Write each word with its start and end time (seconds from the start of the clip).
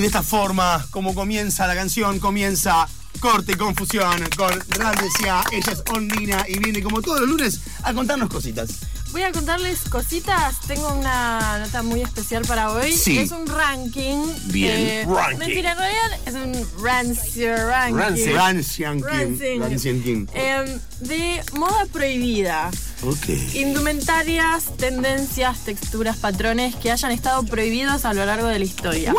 Y 0.00 0.02
de 0.02 0.06
esta 0.06 0.22
forma, 0.22 0.86
como 0.92 1.14
comienza 1.14 1.66
la 1.66 1.74
canción, 1.74 2.20
comienza 2.20 2.88
Corte 3.20 3.52
y 3.52 3.54
Confusión 3.56 4.26
con 4.34 4.50
Randesia. 4.70 5.44
Ella 5.52 5.72
es 5.72 5.82
Ondina 5.92 6.46
y 6.48 6.58
viene 6.58 6.82
como 6.82 7.02
todos 7.02 7.20
los 7.20 7.28
lunes 7.28 7.60
a 7.82 7.92
contarnos 7.92 8.30
cositas. 8.30 8.70
Voy 9.12 9.24
a 9.24 9.30
contarles 9.30 9.80
cositas. 9.90 10.58
Tengo 10.66 10.90
una 10.94 11.58
nota 11.58 11.82
muy 11.82 12.00
especial 12.00 12.46
para 12.46 12.72
hoy. 12.72 12.94
Sí. 12.94 13.18
Es 13.18 13.30
un 13.30 13.46
ranking. 13.46 14.24
Bien, 14.46 15.06
ranking. 15.06 15.38
Mentira, 15.38 15.72
en 15.72 15.78
realidad 15.78 16.20
es 16.24 16.34
un 16.34 16.82
rancio 16.82 17.68
ranking. 17.68 17.96
Rancio. 17.98 18.36
Rancian 18.36 18.96
King. 18.96 19.04
Rancing. 19.04 19.60
Rancian 19.60 20.02
King. 20.02 20.26
Em, 20.32 20.80
de 21.00 21.42
moda 21.52 21.84
prohibida. 21.92 22.70
Ok. 23.02 23.28
Indumentarias, 23.52 24.74
tendencias, 24.78 25.58
texturas, 25.66 26.16
patrones 26.16 26.74
que 26.76 26.90
hayan 26.90 27.12
estado 27.12 27.42
prohibidos 27.42 28.06
a 28.06 28.14
lo 28.14 28.24
largo 28.24 28.46
de 28.46 28.60
la 28.60 28.64
historia. 28.64 29.14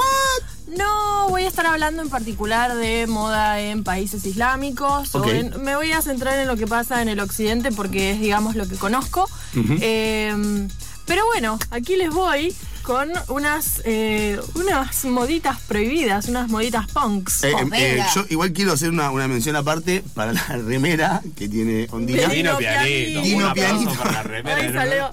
No 0.78 1.28
voy 1.30 1.44
a 1.44 1.48
estar 1.48 1.66
hablando 1.66 2.02
en 2.02 2.10
particular 2.10 2.76
de 2.76 3.06
moda 3.08 3.60
en 3.60 3.84
países 3.84 4.26
islámicos. 4.26 5.14
o 5.16 5.20
Ok. 5.20 5.28
en- 5.28 5.64
me 5.64 5.76
voy 5.76 5.92
a 5.92 6.02
centrar 6.02 6.40
en 6.40 6.48
lo 6.48 6.56
que 6.56 6.68
pasa 6.68 7.02
en 7.02 7.10
el 7.10 7.20
occidente 7.20 7.72
porque 7.72 8.12
es, 8.12 8.20
digamos, 8.22 8.56
lo 8.56 8.68
que 8.68 8.76
conozco. 8.76 9.30
Eh, 9.56 10.68
pero 11.06 11.26
bueno, 11.26 11.60
aquí 11.72 11.98
les 11.98 12.10
voy 12.12 12.56
con 12.84 13.12
unas, 13.28 13.82
eh, 13.84 14.40
unas 14.56 15.04
moditas 15.06 15.60
prohibidas, 15.68 16.28
unas 16.30 16.50
moditas 16.50 16.88
punks. 16.88 17.44
Eh, 17.44 17.50
eh, 17.52 17.56
venga. 17.66 17.78
eh, 17.78 18.06
yo 18.16 18.26
igual 18.30 18.54
quiero 18.54 18.72
hacer 18.74 18.90
una, 18.90 19.12
una 19.12 19.28
mención 19.28 19.56
aparte 19.56 20.04
para 20.16 20.32
la 20.34 20.42
remera 20.66 21.22
que 21.36 21.50
tiene 21.50 21.88
Ondina. 21.92 22.22
Dino 22.30 22.34
Dino 22.34 22.58
Pianito. 22.58 23.22
Dino 23.22 23.38
Un 23.38 23.44
aplauso 23.44 23.78
Pianito. 23.78 24.00
para 24.04 24.12
la 24.14 24.24
remera. 24.24 25.12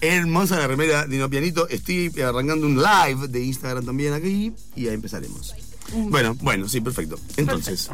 Hermosa 0.00 0.58
la 0.58 0.66
remera 0.66 1.06
Dino 1.06 1.28
Pianito. 1.28 1.68
Estoy 1.68 2.12
arrancando 2.22 2.66
un 2.66 2.76
live 2.76 3.28
de 3.28 3.44
Instagram 3.44 3.84
también 3.84 4.12
aquí 4.12 4.52
y 4.74 4.88
ahí 4.88 4.94
empezaremos. 4.94 5.54
Bueno, 5.92 6.36
bueno, 6.40 6.68
sí, 6.68 6.80
perfecto. 6.80 7.18
Entonces, 7.36 7.90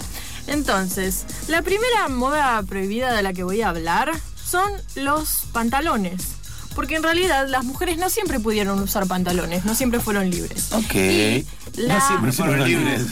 Entonces, 0.46 1.24
la 1.48 1.62
primera 1.62 2.08
moda 2.08 2.62
prohibida 2.62 3.14
de 3.14 3.22
la 3.22 3.32
que 3.32 3.42
voy 3.42 3.62
a 3.62 3.70
hablar 3.70 4.12
son 4.44 4.70
los 4.96 5.44
pantalones. 5.52 6.36
Porque 6.76 6.94
en 6.96 7.02
realidad 7.02 7.48
las 7.48 7.64
mujeres 7.64 7.96
no 7.98 8.08
siempre 8.10 8.38
pudieron 8.38 8.78
usar 8.80 9.06
pantalones, 9.06 9.64
no 9.64 9.74
siempre 9.74 9.98
fueron 9.98 10.30
libres. 10.30 10.70
ok. 10.72 10.94
Y 10.94 11.46
la- 11.80 11.98
No 11.98 12.06
siempre 12.06 12.32
fueron 12.32 12.64
libres. 12.64 13.02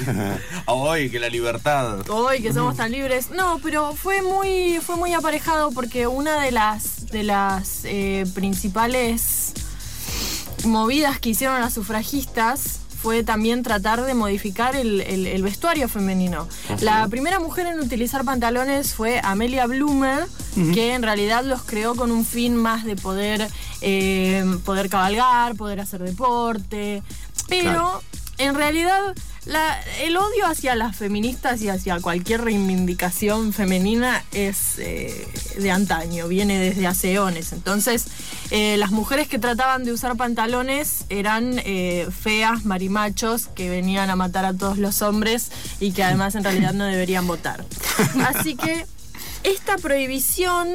Hoy 0.67 1.11
que 1.11 1.19
la 1.19 1.29
libertad. 1.31 2.09
Hoy 2.11 2.41
que 2.43 2.53
somos 2.53 2.77
tan 2.77 2.93
libres. 2.93 3.31
No, 3.31 3.59
pero 3.62 3.94
fue 3.94 4.22
muy, 4.22 4.78
fue 4.84 4.97
muy 4.97 5.12
aparejado 5.15 5.71
porque 5.72 6.06
una 6.06 6.41
de 6.41 6.50
las, 6.53 7.06
de 7.06 7.22
las 7.25 7.81
eh, 7.84 8.27
principales 8.34 9.55
movidas 10.65 11.19
que 11.19 11.31
hicieron 11.31 11.61
las 11.61 11.75
sufragistas 11.75 12.81
fue 13.04 13.22
también 13.22 13.62
tratar 13.62 14.00
de 14.03 14.15
modificar 14.15 14.75
el, 14.76 15.03
el- 15.03 15.26
el 15.26 15.42
vestuario 15.42 15.91
femenino. 15.91 16.48
La 16.81 17.06
primera 17.09 17.38
mujer 17.38 17.66
en 17.66 17.78
utilizar 17.78 18.25
pantalones 18.25 18.94
fue 18.94 19.20
Amelia 19.22 19.66
Bloomer, 19.66 20.25
que 20.72 20.94
en 20.94 21.03
realidad 21.03 21.44
los 21.44 21.62
creó 21.64 21.97
con 21.97 22.10
un 22.10 22.25
fin 22.25 22.56
más 22.56 22.84
de 22.84 22.97
poder, 22.97 23.47
eh, 23.82 24.43
poder 24.64 24.88
cabalgar, 24.88 25.54
poder 25.54 25.81
hacer 25.81 26.00
deporte. 26.03 27.03
Pero 27.47 27.62
Claro. 27.72 28.03
En 28.39 28.55
realidad 28.55 29.15
la- 29.47 29.78
el 30.00 30.17
odio 30.17 30.47
hacia 30.47 30.75
las 30.75 30.97
feministas 30.97 31.61
y 31.61 31.69
hacia 31.69 32.00
cualquier 32.00 32.41
reivindicación 32.43 33.53
femenina 33.53 34.25
es 34.33 34.78
eh, 34.78 35.28
de 35.59 35.71
antaño, 35.71 36.28
viene 36.28 36.59
desde 36.59 36.87
hace 36.87 37.12
eones. 37.12 37.53
Entonces, 37.53 38.06
eh, 38.50 38.77
las 38.78 38.91
mujeres 38.91 39.28
que 39.28 39.39
trataban 39.39 39.84
de 39.84 39.93
usar 39.93 40.17
pantalones 40.17 41.05
eran 41.11 41.61
eh, 41.65 42.09
feas, 42.23 42.65
marimachos, 42.65 43.49
que 43.49 43.69
venían 43.69 44.09
a 44.09 44.17
matar 44.17 44.47
a 44.47 44.55
todos 44.55 44.78
los 44.78 45.03
hombres 45.03 45.50
y 45.78 45.93
que 45.93 46.03
además 46.03 46.34
en 46.37 46.44
realidad 46.44 46.73
no 46.73 46.84
deberían 46.84 47.27
votar. 47.27 47.67
Así 48.34 48.56
que 48.56 48.87
esta 49.43 49.77
prohibición, 49.77 50.69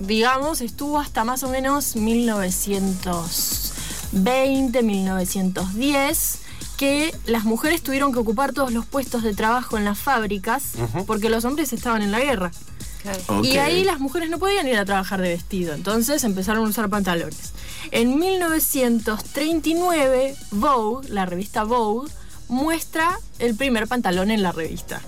digamos, 0.00 0.60
estuvo 0.60 0.98
hasta 0.98 1.22
más 1.22 1.44
o 1.44 1.48
menos 1.48 1.94
1920, 1.94 4.82
1910 4.82 6.38
que 6.82 7.14
las 7.26 7.44
mujeres 7.44 7.80
tuvieron 7.80 8.12
que 8.12 8.18
ocupar 8.18 8.52
todos 8.52 8.72
los 8.72 8.84
puestos 8.84 9.22
de 9.22 9.34
trabajo 9.34 9.78
en 9.78 9.84
las 9.84 10.00
fábricas 10.00 10.72
porque 11.06 11.30
los 11.30 11.44
hombres 11.44 11.72
estaban 11.72 12.02
en 12.02 12.10
la 12.10 12.18
guerra. 12.18 12.50
Y 13.44 13.58
ahí 13.58 13.84
las 13.84 14.00
mujeres 14.00 14.30
no 14.30 14.40
podían 14.40 14.66
ir 14.66 14.76
a 14.76 14.84
trabajar 14.84 15.20
de 15.20 15.28
vestido, 15.28 15.74
entonces 15.74 16.24
empezaron 16.24 16.66
a 16.66 16.68
usar 16.68 16.90
pantalones. 16.90 17.52
En 17.92 18.18
1939, 18.18 20.34
Vogue, 20.50 21.08
la 21.08 21.24
revista 21.24 21.62
Vogue, 21.62 22.10
muestra 22.48 23.16
el 23.38 23.54
primer 23.54 23.86
pantalón 23.86 24.32
en 24.32 24.42
la 24.42 24.50
revista. 24.50 25.00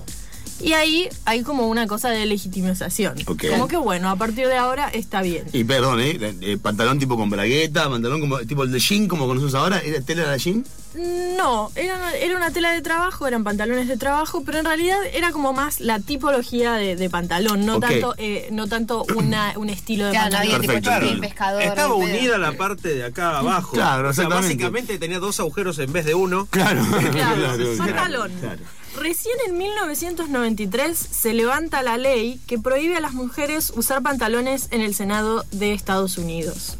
Y 0.61 0.75
ahí 0.75 1.09
hay 1.25 1.43
como 1.43 1.67
una 1.67 1.89
cosa 1.89 2.11
de 2.11 2.25
legitimización. 2.25 3.17
Como 3.25 3.67
que 3.67 3.79
bueno, 3.79 4.11
a 4.11 4.17
partir 4.17 4.47
de 4.47 4.59
ahora 4.59 4.91
está 4.91 5.23
bien. 5.23 5.47
Y 5.53 5.65
perdón, 5.65 6.01
¿eh? 6.01 6.37
Eh, 6.41 6.57
Pantalón 6.57 7.01
tipo 7.01 7.17
con 7.17 7.31
bragueta, 7.31 7.91
pantalón 7.91 8.21
como 8.21 8.39
tipo 8.43 8.63
el 8.63 8.71
de 8.71 8.79
jean, 8.79 9.09
como 9.09 9.27
conocemos 9.27 9.57
ahora. 9.57 9.81
¿Era 9.81 10.01
tela 10.03 10.31
de 10.31 10.39
jean? 10.39 10.65
No, 10.97 11.73
era 11.75 11.97
una, 11.97 12.13
era 12.13 12.37
una 12.37 12.51
tela 12.53 12.73
de 12.73 12.81
trabajo, 12.81 13.27
eran 13.27 13.43
pantalones 13.43 13.89
de 13.89 13.97
trabajo, 13.97 14.43
pero 14.47 14.59
en 14.59 14.65
realidad 14.65 14.97
era 15.13 15.33
como 15.33 15.53
más 15.53 15.81
la 15.81 15.99
tipología 16.01 16.75
de, 16.75 16.95
de 16.97 17.11
pantalón, 17.11 17.67
no 17.67 17.81
tanto, 17.81 18.15
eh, 18.19 18.49
no 18.53 18.69
tanto 18.69 19.05
una, 19.17 19.53
un 19.57 19.71
estilo 19.71 20.05
de 20.07 20.13
Claro, 20.13 20.31
pantalón. 20.37 20.55
había 20.71 20.81
claro. 20.81 21.21
pescador. 21.21 21.63
Estaba 21.63 21.95
unida 21.95 22.39
la 22.39 22.53
parte 22.53 22.95
de 22.95 23.05
acá 23.05 23.39
abajo. 23.39 23.73
Claro, 23.73 24.11
O 24.11 24.13
sea, 24.13 24.29
básicamente 24.29 24.99
tenía 24.99 25.19
dos 25.19 25.41
agujeros 25.41 25.79
en 25.81 25.93
vez 25.93 26.05
de 26.05 26.15
uno. 26.15 26.47
Claro, 26.51 26.83
Claro, 27.13 27.77
pantalón. 27.77 28.33
claro. 28.41 28.63
Recién 29.01 29.35
en 29.49 29.59
1993 29.59 30.97
se 30.97 31.35
levanta 31.35 31.83
la 31.83 31.97
ley 31.97 32.41
que 32.47 32.59
prohíbe 32.61 32.97
a 32.97 33.01
las 33.01 33.13
mujeres 33.13 33.73
usar 33.75 34.03
pantalones 34.03 34.69
en 34.71 34.81
el 34.83 34.95
Senado 34.95 35.45
de 35.51 35.73
Estados 35.73 36.17
Unidos. 36.19 36.77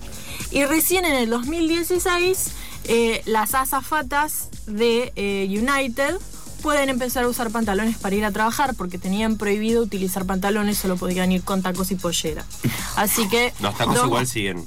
Y 0.53 0.65
recién 0.65 1.05
en 1.05 1.17
el 1.17 1.29
2016 1.31 2.53
eh, 2.85 3.23
las 3.27 3.55
azafatas 3.55 4.49
de 4.67 5.13
eh, 5.17 5.47
United 5.49 6.17
pueden 6.63 6.89
empezar 6.89 7.25
a 7.25 7.29
usar 7.29 7.51
pantalones 7.51 7.99
para 7.99 8.15
ir 8.17 8.25
a 8.25 8.31
trabajar 8.33 8.75
porque 8.75 8.97
tenían 8.99 9.37
prohibido 9.37 9.83
utilizar 9.83 10.25
pantalones, 10.25 10.79
solo 10.79 10.97
podían 10.97 11.31
ir 11.33 11.43
con 11.43 11.63
tacos 11.63 11.91
y 11.91 11.97
pollera. 11.97 12.45
Así 12.97 13.29
que... 13.29 13.53
Los 13.61 13.77
tacos 13.77 13.97
dos- 13.97 14.07
igual 14.07 14.27
siguen. 14.27 14.65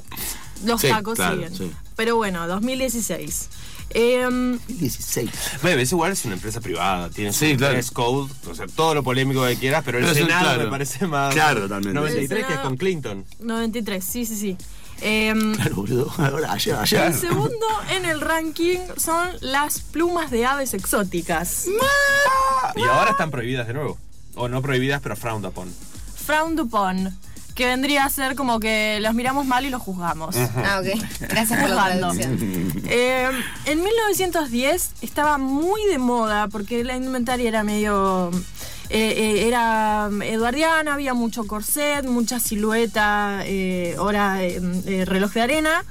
Los 0.66 0.82
Sí, 0.82 0.90
tacos 0.90 1.16
claro, 1.16 1.36
siguen. 1.36 1.56
sí. 1.56 1.72
Pero 1.96 2.16
bueno, 2.16 2.48
2016. 2.48 3.50
Em, 3.92 4.60
16. 4.68 5.30
Bebe, 5.64 5.84
es 5.84 5.92
igual 5.92 6.12
es 6.12 6.26
una 6.26 6.34
empresa 6.36 6.60
privada, 6.60 7.10
tiene 7.10 7.32
Sí, 7.32 7.56
claro. 7.56 7.74
dress 7.74 7.90
code, 7.92 8.32
o 8.48 8.54
sea, 8.54 8.68
todo 8.68 8.94
lo 8.94 9.02
polémico 9.02 9.46
que 9.46 9.56
quieras, 9.56 9.82
pero 9.86 9.98
el 10.00 10.04
Pero 10.04 10.14
Senado 10.16 10.42
claro. 10.44 10.64
me 10.66 10.70
parece 10.70 11.08
más. 11.08 11.34
Claro, 11.34 11.62
totalmente. 11.62 11.94
93 11.94 12.46
que 12.46 12.54
es 12.54 12.60
con 12.60 12.76
Clinton. 12.78 13.26
93, 13.40 14.04
sí, 14.04 14.26
sí, 14.26 14.36
sí. 14.36 14.58
Em, 15.02 15.54
Claro, 15.56 15.76
boludo. 15.76 16.12
Ahora, 16.18 16.52
ayer, 16.54 16.76
ayer. 16.76 17.02
el 17.08 17.14
segundo 17.14 17.66
en 17.92 18.06
el 18.06 18.22
ranking 18.22 18.80
son 18.98 19.30
las 19.42 19.80
plumas 19.80 20.32
de 20.32 20.46
aves 20.46 20.74
exóticas. 20.74 21.66
Y 22.76 22.84
ahora 22.84 23.12
están 23.12 23.32
prohibidas 23.32 23.68
de 23.68 23.74
nuevo. 23.74 23.98
O 24.36 24.48
no 24.48 24.62
prohibidas, 24.62 25.02
pero 25.02 25.16
frowned 25.16 25.46
upon. 25.48 25.74
Frowned 26.26 26.60
upon. 26.60 27.18
Que 27.56 27.66
vendría 27.66 28.06
a 28.06 28.10
ser 28.12 28.36
como 28.36 28.60
que 28.60 29.00
los 29.02 29.16
miramos 29.16 29.48
mal 29.48 29.66
y 29.66 29.72
los 29.72 29.82
juzgamos. 29.82 30.36
Ah, 30.36 30.80
ok. 30.80 31.02
Gracias 31.22 31.60
por 31.60 31.70
la 31.72 31.86
traducción. 31.98 32.38
Eh, 32.86 33.30
en 33.66 33.84
1910 33.84 34.92
estaba 35.02 35.40
muy 35.40 35.84
de 35.90 35.98
moda 35.98 36.48
porque 36.50 36.84
la 36.84 36.96
indumentaria 36.96 37.48
era 37.48 37.64
medio. 37.64 38.30
Eh, 38.90 39.14
eh, 39.18 39.48
era 39.48 40.10
eduardiana, 40.24 40.94
había 40.94 41.14
mucho 41.14 41.46
corset, 41.46 42.06
mucha 42.06 42.40
silueta, 42.40 43.42
eh, 43.46 43.96
hora, 44.00 44.44
eh, 44.44 44.62
eh, 44.86 45.06
reloj 45.06 45.34
de 45.34 45.42
arena. 45.42 45.84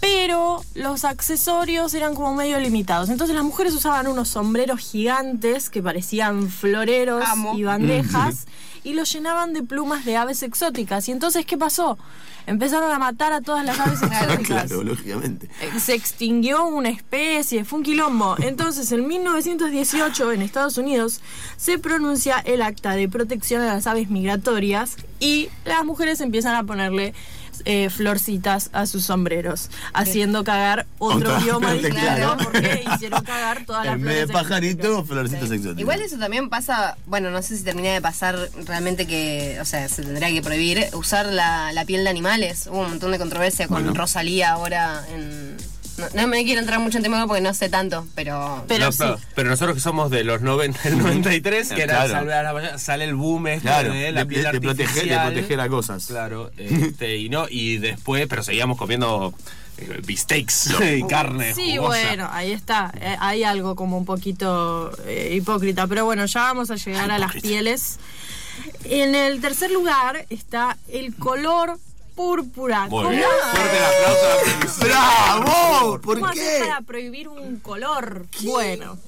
Pero 0.00 0.62
los 0.74 1.04
accesorios 1.04 1.94
eran 1.94 2.14
como 2.14 2.34
medio 2.34 2.60
limitados. 2.60 3.08
Entonces 3.08 3.34
las 3.34 3.44
mujeres 3.44 3.74
usaban 3.74 4.06
unos 4.06 4.28
sombreros 4.28 4.80
gigantes 4.80 5.70
que 5.70 5.82
parecían 5.82 6.48
floreros 6.48 7.24
Amo. 7.26 7.56
y 7.56 7.64
bandejas 7.64 8.46
y 8.84 8.92
los 8.92 9.12
llenaban 9.12 9.52
de 9.52 9.64
plumas 9.64 10.04
de 10.04 10.16
aves 10.16 10.44
exóticas. 10.44 11.08
Y 11.08 11.12
entonces, 11.12 11.44
¿qué 11.44 11.56
pasó? 11.56 11.98
Empezaron 12.46 12.90
a 12.92 12.98
matar 12.98 13.32
a 13.32 13.40
todas 13.40 13.64
las 13.64 13.78
aves 13.80 14.00
exóticas. 14.02 14.46
Claro, 14.46 14.84
lógicamente. 14.84 15.48
Eh, 15.60 15.80
se 15.80 15.94
extinguió 15.94 16.66
una 16.66 16.88
especie, 16.88 17.64
fue 17.64 17.80
un 17.80 17.84
quilombo. 17.84 18.36
Entonces, 18.38 18.90
en 18.92 19.06
1918, 19.06 20.32
en 20.32 20.42
Estados 20.42 20.78
Unidos, 20.78 21.20
se 21.56 21.78
pronuncia 21.78 22.38
el 22.38 22.62
Acta 22.62 22.92
de 22.92 23.08
Protección 23.08 23.62
a 23.62 23.66
las 23.74 23.86
Aves 23.86 24.10
Migratorias 24.10 24.96
y 25.18 25.48
las 25.64 25.84
mujeres 25.84 26.20
empiezan 26.20 26.54
a 26.54 26.64
ponerle 26.64 27.14
eh, 27.64 27.90
florcitas 27.90 28.70
a 28.72 28.86
sus 28.86 29.04
sombreros, 29.04 29.70
haciendo 29.92 30.44
cagar 30.44 30.86
otro 30.98 31.30
Otra 31.30 31.40
idioma 31.40 31.72
vez, 31.72 31.82
distinto 31.82 32.06
claro. 32.06 32.36
porque 32.42 32.84
hicieron 32.94 33.24
cagar 33.24 33.64
todas 33.64 33.86
las 33.86 33.94
En 33.94 34.02
vez 34.02 34.14
de 34.14 34.26
flores 34.26 34.42
pajarito, 34.48 35.04
florcitas 35.04 35.50
exóticas. 35.50 35.80
Igual 35.80 36.00
eso 36.02 36.18
también 36.18 36.48
pasa, 36.48 36.96
bueno, 37.06 37.30
no 37.30 37.42
sé 37.42 37.56
si 37.56 37.64
termina 37.64 37.92
de 37.92 38.00
pasar 38.00 38.36
realmente 38.66 39.06
que, 39.06 39.58
o 39.60 39.64
sea, 39.64 39.88
se 39.88 40.02
tendría 40.02 40.30
que 40.30 40.42
prohibir 40.42 40.86
usar 40.92 41.26
la, 41.26 41.72
la 41.72 41.84
piel 41.84 42.04
de 42.04 42.10
animales. 42.10 42.66
Hubo 42.66 42.80
un 42.80 42.90
montón 42.90 43.12
de 43.12 43.18
controversia 43.18 43.68
con 43.68 43.82
Bueno. 43.82 43.94
Rosalía 43.94 44.50
ahora 44.50 45.04
en, 45.14 45.56
No, 45.98 46.06
no 46.22 46.26
me 46.28 46.44
quiero 46.44 46.60
entrar 46.60 46.78
mucho 46.80 46.98
en 46.98 47.02
tema 47.04 47.26
porque 47.26 47.40
no 47.40 47.54
sé 47.54 47.68
tanto, 47.68 48.06
pero. 48.14 48.64
Pero 48.68 48.86
No, 48.86 48.92
sí. 48.92 48.98
pero, 49.00 49.18
pero 49.34 49.50
nosotros 49.50 49.74
que 49.76 49.80
somos 49.80 50.10
de 50.10 50.24
los 50.24 50.42
90, 50.42 50.80
el 50.88 50.98
93, 50.98 51.68
que 51.72 51.82
era 51.82 51.94
Claro. 51.94 52.10
salve 52.12 52.34
a 52.34 52.42
la 52.42 52.52
mañana, 52.52 52.78
sale 52.78 53.04
el 53.04 53.14
boom 53.14 53.46
este 53.48 53.62
Claro, 53.62 53.92
de 53.92 54.12
la 54.12 54.20
de, 54.20 54.26
piel 54.26 54.42
de- 54.44 54.52
de 54.52 54.60
proteger, 54.60 55.08
de 55.08 55.18
proteger 55.18 55.60
a 55.60 55.68
cosas. 55.68 56.06
Claro, 56.06 56.50
este, 56.58 57.16
y 57.16 57.28
no, 57.28 57.46
y 57.48 57.78
después, 57.78 58.26
pero 58.28 58.42
seguíamos 58.42 58.76
comiendo 58.78 59.32
eh, 59.78 60.00
beefsteaks 60.06 60.70
y 60.98 61.02
carne. 61.06 61.54
Sí, 61.54 61.76
jugosa. 61.76 61.98
bueno, 62.06 62.28
ahí 62.32 62.52
está. 62.52 62.92
Eh, 63.00 63.16
hay 63.20 63.44
algo 63.44 63.74
como 63.76 63.96
un 63.98 64.04
poquito 64.04 64.90
eh, 65.06 65.34
hipócrita. 65.36 65.86
Pero 65.86 66.04
bueno, 66.04 66.26
ya 66.26 66.40
vamos 66.42 66.70
a 66.70 66.76
llegar 66.76 67.10
a 67.10 67.18
las 67.18 67.32
pieles. 67.34 67.98
En 68.84 69.14
el 69.14 69.40
tercer 69.40 69.70
lugar 69.70 70.24
está 70.30 70.76
el 70.88 71.14
color 71.14 71.78
púrpura. 72.16 72.88
Muy 72.88 73.04
¿Cómo 73.04 73.10
bien. 73.10 73.22
Fuerte 73.52 73.76
el 73.76 73.84
aplauso. 73.84 74.80
¡Bravo! 74.80 76.00
¿Por 76.00 76.18
¿Cómo 76.18 76.32
qué? 76.32 76.58
para 76.66 76.80
prohibir 76.80 77.28
un 77.28 77.60
color? 77.60 78.26
Bueno. 78.42 78.98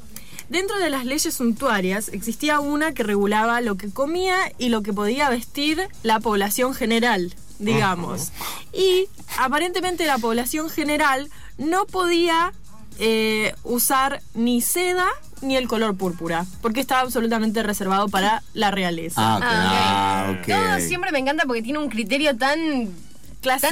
Dentro 0.49 0.79
de 0.79 0.89
las 0.89 1.05
leyes 1.05 1.35
suntuarias 1.35 2.09
existía 2.09 2.61
una 2.61 2.93
que 2.93 3.03
regulaba 3.03 3.61
lo 3.61 3.77
que 3.77 3.91
comía 3.91 4.37
y 4.57 4.71
lo 4.71 4.83
que 4.83 4.95
podía 4.95 5.29
vestir 5.29 5.89
la 6.03 6.21
población 6.21 6.73
general, 6.75 7.35
digamos. 7.59 8.33
Y 8.73 9.09
aparentemente 9.37 10.07
la 10.07 10.17
población 10.17 10.71
general 10.71 11.29
no 11.59 11.85
podía 11.85 12.55
eh, 12.99 13.55
usar 13.65 14.21
ni 14.35 14.61
seda 14.61 15.07
ni 15.41 15.57
el 15.57 15.69
color 15.69 15.97
púrpura, 15.97 16.45
porque 16.63 16.81
estaba 16.81 17.03
absolutamente 17.03 17.63
reservado 17.63 18.09
para 18.09 18.43
la 18.55 18.71
realeza. 18.71 19.15
Ah, 19.21 19.37
ok. 19.39 19.45
Ah, 19.45 20.25
Ah, 20.29 20.33
ok. 20.41 20.47
Todo 20.47 20.81
siempre 20.87 21.13
me 21.13 21.19
encanta 21.21 21.45
porque 21.47 21.63
tiene 21.63 21.79
un 21.79 21.89
criterio 21.89 22.37
tan. 22.37 22.89
Clásica. 23.41 23.71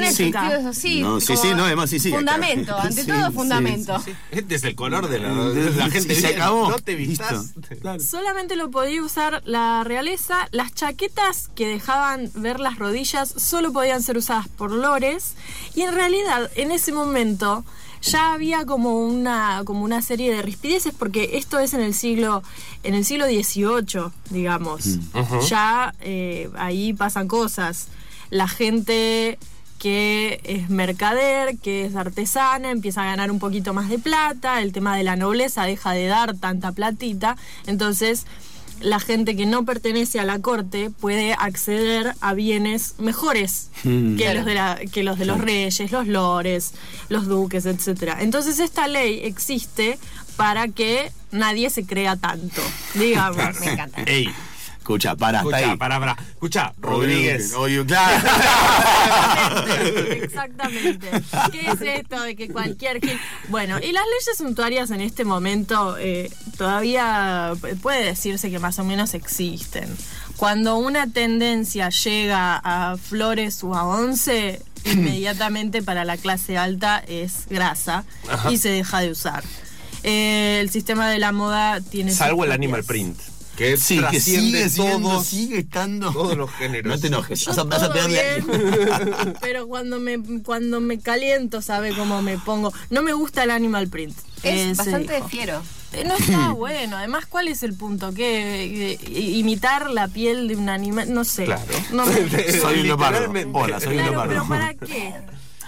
Tan 0.48 0.72
Sí. 0.74 0.80
sí. 0.80 1.02
No, 1.02 1.18
sí, 1.20 1.36
sí, 1.36 1.48
no, 1.56 1.64
además 1.64 1.90
sí, 1.90 1.98
sí. 1.98 2.12
Fundamento, 2.12 2.72
acá. 2.72 2.82
ante 2.86 3.02
Sí, 3.02 3.08
todo 3.10 3.32
fundamento. 3.32 3.98
sí, 4.00 4.12
Este 4.30 4.54
es 4.54 4.62
el 4.62 4.76
color 4.76 5.08
de 5.08 5.18
la, 5.18 5.28
de 5.34 5.72
la 5.72 5.90
gente. 5.90 6.14
Sí, 6.14 6.20
se 6.20 6.28
acabó. 6.28 6.70
No 6.70 6.78
te 6.78 6.94
vistas. 6.94 7.52
Claro. 7.80 7.98
Solamente 8.00 8.54
lo 8.54 8.70
podía 8.70 9.02
usar 9.02 9.42
la 9.44 9.82
realeza. 9.82 10.48
Las 10.52 10.72
chaquetas 10.72 11.50
que 11.56 11.66
dejaban 11.66 12.30
ver 12.36 12.60
las 12.60 12.78
rodillas 12.78 13.28
solo 13.36 13.72
podían 13.72 14.04
ser 14.04 14.16
usadas 14.16 14.46
por 14.46 14.70
lores. 14.70 15.34
Y 15.74 15.82
en 15.82 15.92
realidad, 15.94 16.48
en 16.54 16.70
ese 16.70 16.92
momento, 16.92 17.64
ya 18.02 18.32
había 18.32 18.64
como 18.64 19.00
una, 19.00 19.62
como 19.64 19.84
una 19.84 20.02
serie 20.02 20.34
de 20.34 20.42
rispideces, 20.42 20.94
porque 20.94 21.36
esto 21.38 21.58
es 21.58 21.74
en 21.74 21.80
el 21.80 21.94
siglo, 21.94 22.42
en 22.82 22.94
el 22.94 23.04
siglo 23.04 23.26
XVIII, 23.26 24.12
digamos. 24.30 24.98
Ya 25.48 25.94
eh, 26.00 26.50
ahí 26.56 26.92
pasan 26.92 27.28
cosas. 27.28 27.88
La 28.30 28.48
gente 28.48 29.38
que 29.78 30.40
es 30.44 30.70
mercader, 30.70 31.58
que 31.58 31.84
es 31.84 31.96
artesana, 31.96 32.70
empieza 32.70 33.02
a 33.02 33.06
ganar 33.06 33.30
un 33.30 33.38
poquito 33.38 33.74
más 33.74 33.88
de 33.88 33.98
plata, 33.98 34.62
el 34.62 34.72
tema 34.72 34.96
de 34.96 35.04
la 35.04 35.16
nobleza 35.16 35.64
deja 35.64 35.92
de 35.92 36.06
dar 36.06 36.34
tanta 36.36 36.72
platita, 36.72 37.36
entonces 37.66 38.26
la 38.80 39.00
gente 39.00 39.36
que 39.36 39.46
no 39.46 39.64
pertenece 39.64 40.20
a 40.20 40.24
la 40.24 40.38
corte 40.40 40.90
puede 40.90 41.32
acceder 41.32 42.14
a 42.20 42.34
bienes 42.34 42.94
mejores 42.98 43.70
Mm. 43.84 44.16
que, 44.16 44.22
Claro. 44.24 44.36
los 44.38 44.46
de 44.46 44.54
la- 44.54 44.80
que 44.92 45.02
los 45.02 45.18
de 45.18 45.24
los 45.26 45.38
reyes, 45.40 45.90
los 45.92 46.06
lores, 46.06 46.72
los 47.08 47.26
duques, 47.26 47.66
etcétera. 47.66 48.18
Entonces 48.20 48.58
esta 48.58 48.86
ley 48.88 49.20
existe 49.24 49.98
para 50.36 50.68
que 50.68 51.10
nadie 51.30 51.70
se 51.70 51.84
crea 51.86 52.16
tanto, 52.16 52.60
digamos. 52.94 53.38
Me 53.60 53.72
encanta. 53.72 54.02
Ey, 54.02 54.28
Escucha, 54.86 55.16
para, 55.16 55.40
ahí. 55.40 55.76
para, 55.76 55.98
para. 55.98 56.16
Escucha, 56.30 56.72
Rodríguez. 56.78 57.52
Oye, 57.54 57.84
claro. 57.84 58.24
Exactamente. 60.12 61.10
¿Qué 61.52 61.60
es 61.70 61.80
esto 61.80 62.22
de 62.22 62.36
que 62.36 62.48
cualquier 62.48 63.00
gil- 63.00 63.18
Bueno, 63.48 63.78
y 63.78 63.92
las 63.92 64.04
leyes 64.04 64.36
suntuarias 64.38 64.90
en 64.90 65.00
este 65.00 65.24
momento 65.24 65.96
eh, 65.98 66.30
todavía 66.56 67.52
puede 67.82 68.04
decirse 68.04 68.50
que 68.50 68.58
más 68.58 68.78
o 68.78 68.84
menos 68.84 69.14
existen. 69.14 69.88
Cuando 70.36 70.76
una 70.76 71.10
tendencia 71.10 71.88
llega 71.88 72.60
a 72.62 72.96
flores 72.96 73.64
o 73.64 73.74
a 73.74 73.84
once, 73.84 74.62
inmediatamente 74.84 75.82
para 75.82 76.04
la 76.04 76.16
clase 76.16 76.58
alta 76.58 77.02
es 77.06 77.46
grasa 77.48 78.04
y 78.50 78.58
se 78.58 78.68
deja 78.68 79.00
de 79.00 79.10
usar. 79.10 79.42
Eh, 80.02 80.58
el 80.60 80.70
sistema 80.70 81.08
de 81.10 81.18
la 81.18 81.32
moda 81.32 81.80
tiene 81.80 82.12
Salvo 82.12 82.44
el 82.44 82.52
animal 82.52 82.84
print. 82.84 83.18
Que 83.56 83.76
Sí, 83.78 83.94
que 83.96 84.00
trasciende 84.02 84.68
sigue 84.68 84.68
siendo, 84.68 85.08
todos, 85.08 85.26
sigue 85.26 85.58
estando. 85.60 86.12
todos 86.12 86.36
los 86.36 86.50
géneros. 86.52 86.94
No 86.94 87.00
te 87.00 87.06
enojes. 87.06 87.40
Yo 87.40 87.50
Vas 87.52 87.58
a, 87.58 87.64
vas 87.64 87.82
a 87.82 87.86
todo 87.92 87.94
pegarle- 88.06 88.44
bien, 88.44 89.34
pero 89.40 89.66
cuando 89.66 89.98
me 89.98 90.18
cuando 90.42 90.80
me 90.80 90.98
caliento, 90.98 91.62
sabe 91.62 91.94
cómo 91.96 92.20
me 92.22 92.36
pongo. 92.38 92.72
No 92.90 93.02
me 93.02 93.12
gusta 93.14 93.44
el 93.44 93.50
animal 93.50 93.88
print. 93.88 94.16
Es 94.42 94.76
bastante 94.76 95.14
dijo. 95.16 95.28
fiero. 95.28 95.62
Eh, 95.92 96.04
No 96.06 96.14
está 96.16 96.50
bueno. 96.56 96.98
Además, 96.98 97.24
¿cuál 97.26 97.48
es 97.48 97.62
el 97.62 97.72
punto? 97.74 98.12
¿Qué? 98.12 98.98
Imitar 99.10 99.90
la 99.90 100.08
piel 100.08 100.48
de 100.48 100.56
un 100.56 100.68
animal? 100.68 101.12
No 101.14 101.24
sé. 101.24 101.44
Claro. 101.46 101.62
No 101.92 102.04
me- 102.04 102.52
Soy 102.60 102.80
un 102.80 102.86
leopardo. 102.88 103.32
Hola, 103.54 103.80
soy 103.80 103.96
un 103.96 104.02
Claro, 104.02 104.10
leopardo. 104.10 104.28
pero 104.32 104.48
¿para 104.48 104.74
qué? 104.74 105.14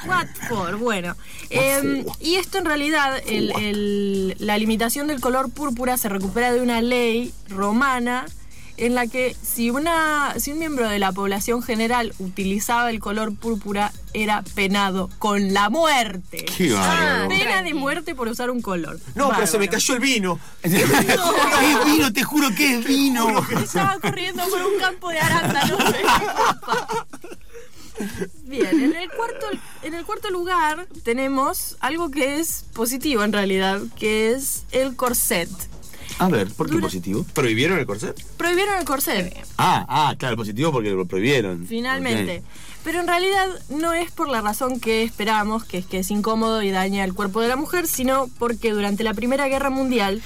What 0.07 0.27
for? 0.49 0.77
Bueno, 0.77 1.17
eh, 1.51 2.05
y 2.21 2.37
esto 2.37 2.59
en 2.59 2.65
realidad, 2.67 3.21
el- 3.27 3.53
el- 3.59 4.37
la 4.39 4.57
limitación 4.59 5.07
del 5.09 5.21
color 5.21 5.51
púrpura 5.51 5.97
se 5.97 6.09
recupera 6.09 6.53
de 6.53 6.61
una 6.61 6.81
ley 6.83 7.33
romana 7.49 8.27
en 8.77 8.95
la 8.95 9.09
que 9.09 9.35
si, 9.43 9.71
una, 9.71 10.35
si 10.39 10.53
un 10.53 10.61
miembro 10.61 10.89
de 10.89 11.01
la 11.01 11.11
población 11.11 11.65
general 11.65 12.15
utilizaba 12.21 12.91
el 12.91 13.01
color 13.01 13.35
púrpura 13.35 13.91
era 14.15 14.43
penado 14.55 15.11
con 15.19 15.53
la 15.53 15.69
muerte. 15.69 16.45
Qué 16.57 16.73
bárbaro. 16.73 17.29
Pena 17.29 17.63
de 17.65 17.75
muerte 17.75 18.15
por 18.15 18.29
usar 18.29 18.51
un 18.51 18.63
color. 18.63 19.01
No, 19.17 19.31
pero 19.35 19.49
se 19.49 19.59
me 19.59 19.69
cayó 19.69 19.95
el 19.95 20.01
vino. 20.01 20.39
Es 20.63 21.85
vino, 21.87 22.13
te 22.13 22.23
juro 22.23 22.55
que 22.57 22.79
es 22.79 22.85
vino. 22.85 23.45
Estaba 23.61 23.99
corriendo 23.99 24.45
por 24.49 24.63
un 24.63 24.79
campo 24.79 25.09
de 25.11 25.19
arándanos. 25.19 25.83
Bien, 28.45 28.81
en 28.81 28.95
el 28.95 29.11
cuarto, 29.11 29.47
en 29.83 29.95
el 29.95 30.05
cuarto 30.05 30.31
lugar 30.31 30.87
tenemos 31.05 31.77
algo 31.81 32.11
que 32.11 32.39
es 32.41 32.65
positivo 32.75 33.23
en 33.25 33.33
realidad, 33.33 33.81
que 33.97 34.33
es 34.33 34.65
el 34.73 34.97
corset. 34.97 35.49
A 36.19 36.29
ver, 36.29 36.49
¿por 36.53 36.69
qué 36.69 36.79
positivo? 36.79 37.25
¿Prohibieron 37.33 37.79
el 37.79 37.87
corset? 37.87 38.21
Prohibieron 38.37 38.77
el 38.79 38.85
corset, 38.85 39.37
Ah, 39.57 39.87
ah, 39.89 40.15
claro, 40.19 40.37
positivo 40.37 40.73
porque 40.73 40.91
lo 40.91 41.07
prohibieron. 41.07 41.65
finalmente. 41.67 42.43
Pero 42.85 43.01
en 43.01 43.07
realidad 43.07 43.47
no 43.69 43.93
es 43.93 44.11
por 44.11 44.29
la 44.29 44.41
razón 44.41 44.81
que 44.81 45.03
esperamos, 45.03 45.65
que 45.65 45.79
es 45.79 45.87
que 45.87 45.99
es 46.01 46.11
incómodo 46.11 46.63
y 46.63 46.71
daña 46.71 47.05
el 47.05 47.15
cuerpo 47.15 47.41
de 47.41 47.49
la 47.49 47.57
mujer, 47.57 47.87
sino 47.87 48.29
porque 48.39 48.73
durante 48.73 49.05
la 49.05 49.15
Primera 49.15 49.47
Guerra 49.47 49.71
Mundial 49.71 50.23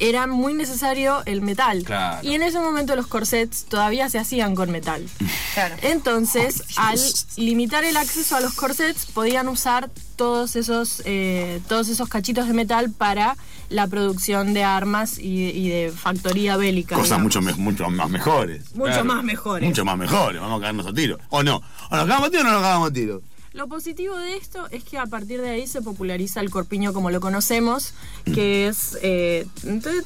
era 0.00 0.26
muy 0.26 0.54
necesario 0.54 1.22
el 1.26 1.42
metal. 1.42 1.84
Claro. 1.84 2.26
Y 2.26 2.34
en 2.34 2.42
ese 2.42 2.58
momento 2.58 2.96
los 2.96 3.06
corsets 3.06 3.64
todavía 3.66 4.08
se 4.08 4.18
hacían 4.18 4.54
con 4.54 4.70
metal. 4.70 5.06
Claro. 5.54 5.76
Entonces, 5.82 6.62
al 6.76 6.98
limitar 7.36 7.84
el 7.84 7.96
acceso 7.96 8.34
a 8.36 8.40
los 8.40 8.54
corsets, 8.54 9.06
podían 9.06 9.46
usar 9.48 9.90
todos 10.16 10.56
esos, 10.56 11.02
eh, 11.06 11.60
todos 11.68 11.88
esos 11.88 12.08
cachitos 12.08 12.46
de 12.46 12.52
metal 12.54 12.90
para 12.90 13.36
la 13.68 13.86
producción 13.86 14.52
de 14.52 14.64
armas 14.64 15.18
y, 15.18 15.50
y 15.50 15.68
de 15.68 15.92
factoría 15.92 16.56
bélica. 16.56 16.96
Cosas 16.96 17.20
mucho, 17.20 17.40
me- 17.40 17.54
mucho 17.54 17.88
más 17.88 18.10
mejores. 18.10 18.74
Mucho 18.74 18.90
Claro. 18.92 19.04
más 19.04 19.24
mejores. 19.24 19.68
Mucho 19.68 19.84
más 19.84 19.96
mejores. 19.96 20.40
Vamos 20.40 20.58
a 20.58 20.60
cagarnos 20.60 20.86
a 20.86 20.92
tiro. 20.92 21.18
¿O 21.30 21.42
no? 21.42 21.56
¿O 21.90 21.96
nos 21.96 22.06
cagamos 22.06 22.28
a 22.28 22.30
tiro 22.30 22.42
o 22.42 22.44
no 22.46 22.52
nos 22.52 22.62
cagamos 22.62 22.90
a 22.90 22.92
tiro? 22.92 23.22
Lo 23.52 23.66
positivo 23.66 24.16
de 24.16 24.36
esto 24.36 24.68
es 24.70 24.84
que 24.84 24.96
a 24.96 25.06
partir 25.06 25.40
de 25.42 25.50
ahí 25.50 25.66
se 25.66 25.82
populariza 25.82 26.40
el 26.40 26.50
corpiño 26.50 26.92
como 26.92 27.10
lo 27.10 27.20
conocemos, 27.20 27.94
que 28.24 28.68
es, 28.68 28.96
eh, 29.02 29.46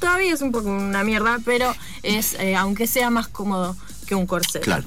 todavía 0.01 0.33
es 0.33 0.41
un 0.41 0.51
poco 0.51 0.71
una 0.71 1.05
mierda, 1.05 1.39
pero 1.45 1.75
es, 2.03 2.35
eh, 2.35 2.57
aunque 2.57 2.87
sea 2.87 3.11
más 3.11 3.29
cómodo 3.29 3.77
que 4.07 4.15
un 4.15 4.27
corset. 4.27 4.63
Claro. 4.63 4.85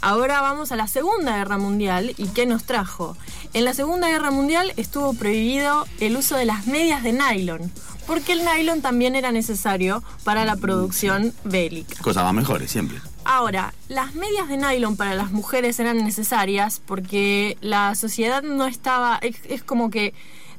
Ahora 0.00 0.40
vamos 0.40 0.72
a 0.72 0.76
la 0.76 0.88
Segunda 0.88 1.36
Guerra 1.36 1.58
Mundial 1.58 2.14
y 2.16 2.28
qué 2.28 2.46
nos 2.46 2.64
trajo. 2.64 3.16
En 3.52 3.64
la 3.64 3.74
Segunda 3.74 4.08
Guerra 4.08 4.30
Mundial 4.30 4.72
estuvo 4.76 5.12
prohibido 5.12 5.86
el 6.00 6.16
uso 6.16 6.36
de 6.36 6.46
las 6.46 6.66
medias 6.66 7.02
de 7.02 7.12
nylon, 7.12 7.70
porque 8.06 8.32
el 8.32 8.42
nylon 8.42 8.80
también 8.80 9.16
era 9.16 9.32
necesario 9.32 10.02
para 10.24 10.46
la 10.46 10.56
producción 10.56 11.34
bélica. 11.44 12.02
Cosas 12.02 12.24
más 12.24 12.34
mejores, 12.34 12.70
siempre. 12.70 12.98
Ahora, 13.24 13.72
las 13.88 14.14
medias 14.14 14.48
de 14.48 14.56
nylon 14.56 14.96
para 14.96 15.14
las 15.14 15.30
mujeres 15.30 15.78
eran 15.80 15.98
necesarias 16.04 16.80
porque 16.84 17.56
la 17.60 17.94
sociedad 17.94 18.42
no 18.42 18.66
estaba, 18.66 19.18
es, 19.22 19.36
es 19.48 19.62
como 19.62 19.90
que 19.90 20.12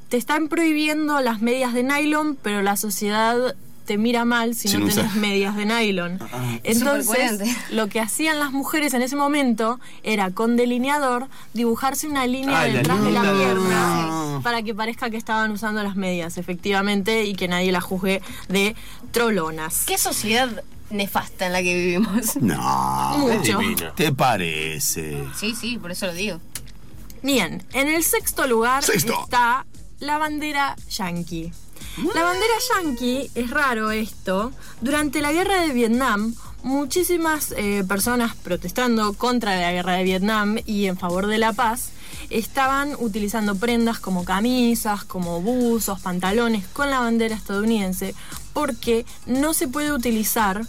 te 0.08 0.16
están 0.16 0.48
prohibiendo 0.48 1.20
las 1.20 1.40
medias 1.40 1.74
de 1.74 1.82
nylon, 1.82 2.36
pero 2.42 2.62
la 2.62 2.76
sociedad 2.76 3.54
te 3.84 3.98
mira 3.98 4.24
mal 4.24 4.54
si 4.54 4.68
Si 4.68 4.78
no 4.78 4.86
no 4.86 4.94
tenés 4.94 5.14
medias 5.16 5.56
de 5.56 5.66
nylon. 5.66 6.18
Súper 6.18 6.60
Entonces, 6.64 7.06
coherente. 7.06 7.56
lo 7.70 7.88
que 7.88 8.00
hacían 8.00 8.38
las 8.38 8.50
mujeres 8.50 8.94
en 8.94 9.02
ese 9.02 9.14
momento 9.14 9.78
era 10.02 10.30
con 10.30 10.56
delineador 10.56 11.28
dibujarse 11.52 12.06
una 12.08 12.26
línea 12.26 12.60
Ah, 12.62 12.66
la 12.66 12.72
detrás 12.72 13.02
de 13.04 13.10
la 13.10 13.20
pierna 13.20 14.40
para 14.42 14.62
que 14.62 14.74
parezca 14.74 15.10
que 15.10 15.18
estaban 15.18 15.50
usando 15.50 15.82
las 15.82 15.96
medias, 15.96 16.38
efectivamente, 16.38 17.24
y 17.24 17.34
que 17.34 17.46
nadie 17.46 17.72
las 17.72 17.84
juzgue 17.84 18.22
de 18.48 18.74
trolonas. 19.10 19.84
¿Qué 19.86 19.98
sociedad 19.98 20.64
nefasta 20.94 21.46
en 21.46 21.52
la 21.52 21.62
que 21.62 21.74
vivimos? 21.74 22.36
No. 22.40 23.18
Mucho. 23.18 23.58
¿Te 23.96 24.12
parece? 24.12 25.24
Sí, 25.36 25.54
sí, 25.54 25.78
por 25.78 25.90
eso 25.90 26.06
lo 26.06 26.14
digo. 26.14 26.40
Bien, 27.22 27.62
en 27.72 27.88
el 27.88 28.02
sexto 28.04 28.46
lugar 28.46 28.82
Sexto. 28.82 29.22
está 29.22 29.66
la 30.00 30.18
bandera 30.18 30.76
yankee. 30.90 31.52
La 32.14 32.22
bandera 32.24 32.54
yankee, 32.74 33.30
es 33.34 33.50
raro 33.50 33.90
esto, 33.90 34.52
durante 34.80 35.20
la 35.22 35.32
guerra 35.32 35.60
de 35.62 35.72
Vietnam, 35.72 36.34
muchísimas 36.64 37.52
eh, 37.56 37.84
personas 37.86 38.34
protestando 38.34 39.12
contra 39.14 39.56
la 39.56 39.70
guerra 39.72 39.92
de 39.94 40.02
Vietnam 40.04 40.56
y 40.66 40.86
en 40.86 40.98
favor 40.98 41.28
de 41.28 41.38
la 41.38 41.52
paz, 41.52 41.90
estaban 42.30 42.96
utilizando 42.98 43.54
prendas 43.54 44.00
como 44.00 44.24
camisas, 44.24 45.04
como 45.04 45.40
buzos, 45.40 46.00
pantalones 46.00 46.66
con 46.68 46.90
la 46.90 46.98
bandera 46.98 47.36
estadounidense, 47.36 48.14
porque 48.52 49.06
no 49.26 49.54
se 49.54 49.68
puede 49.68 49.92
utilizar 49.92 50.66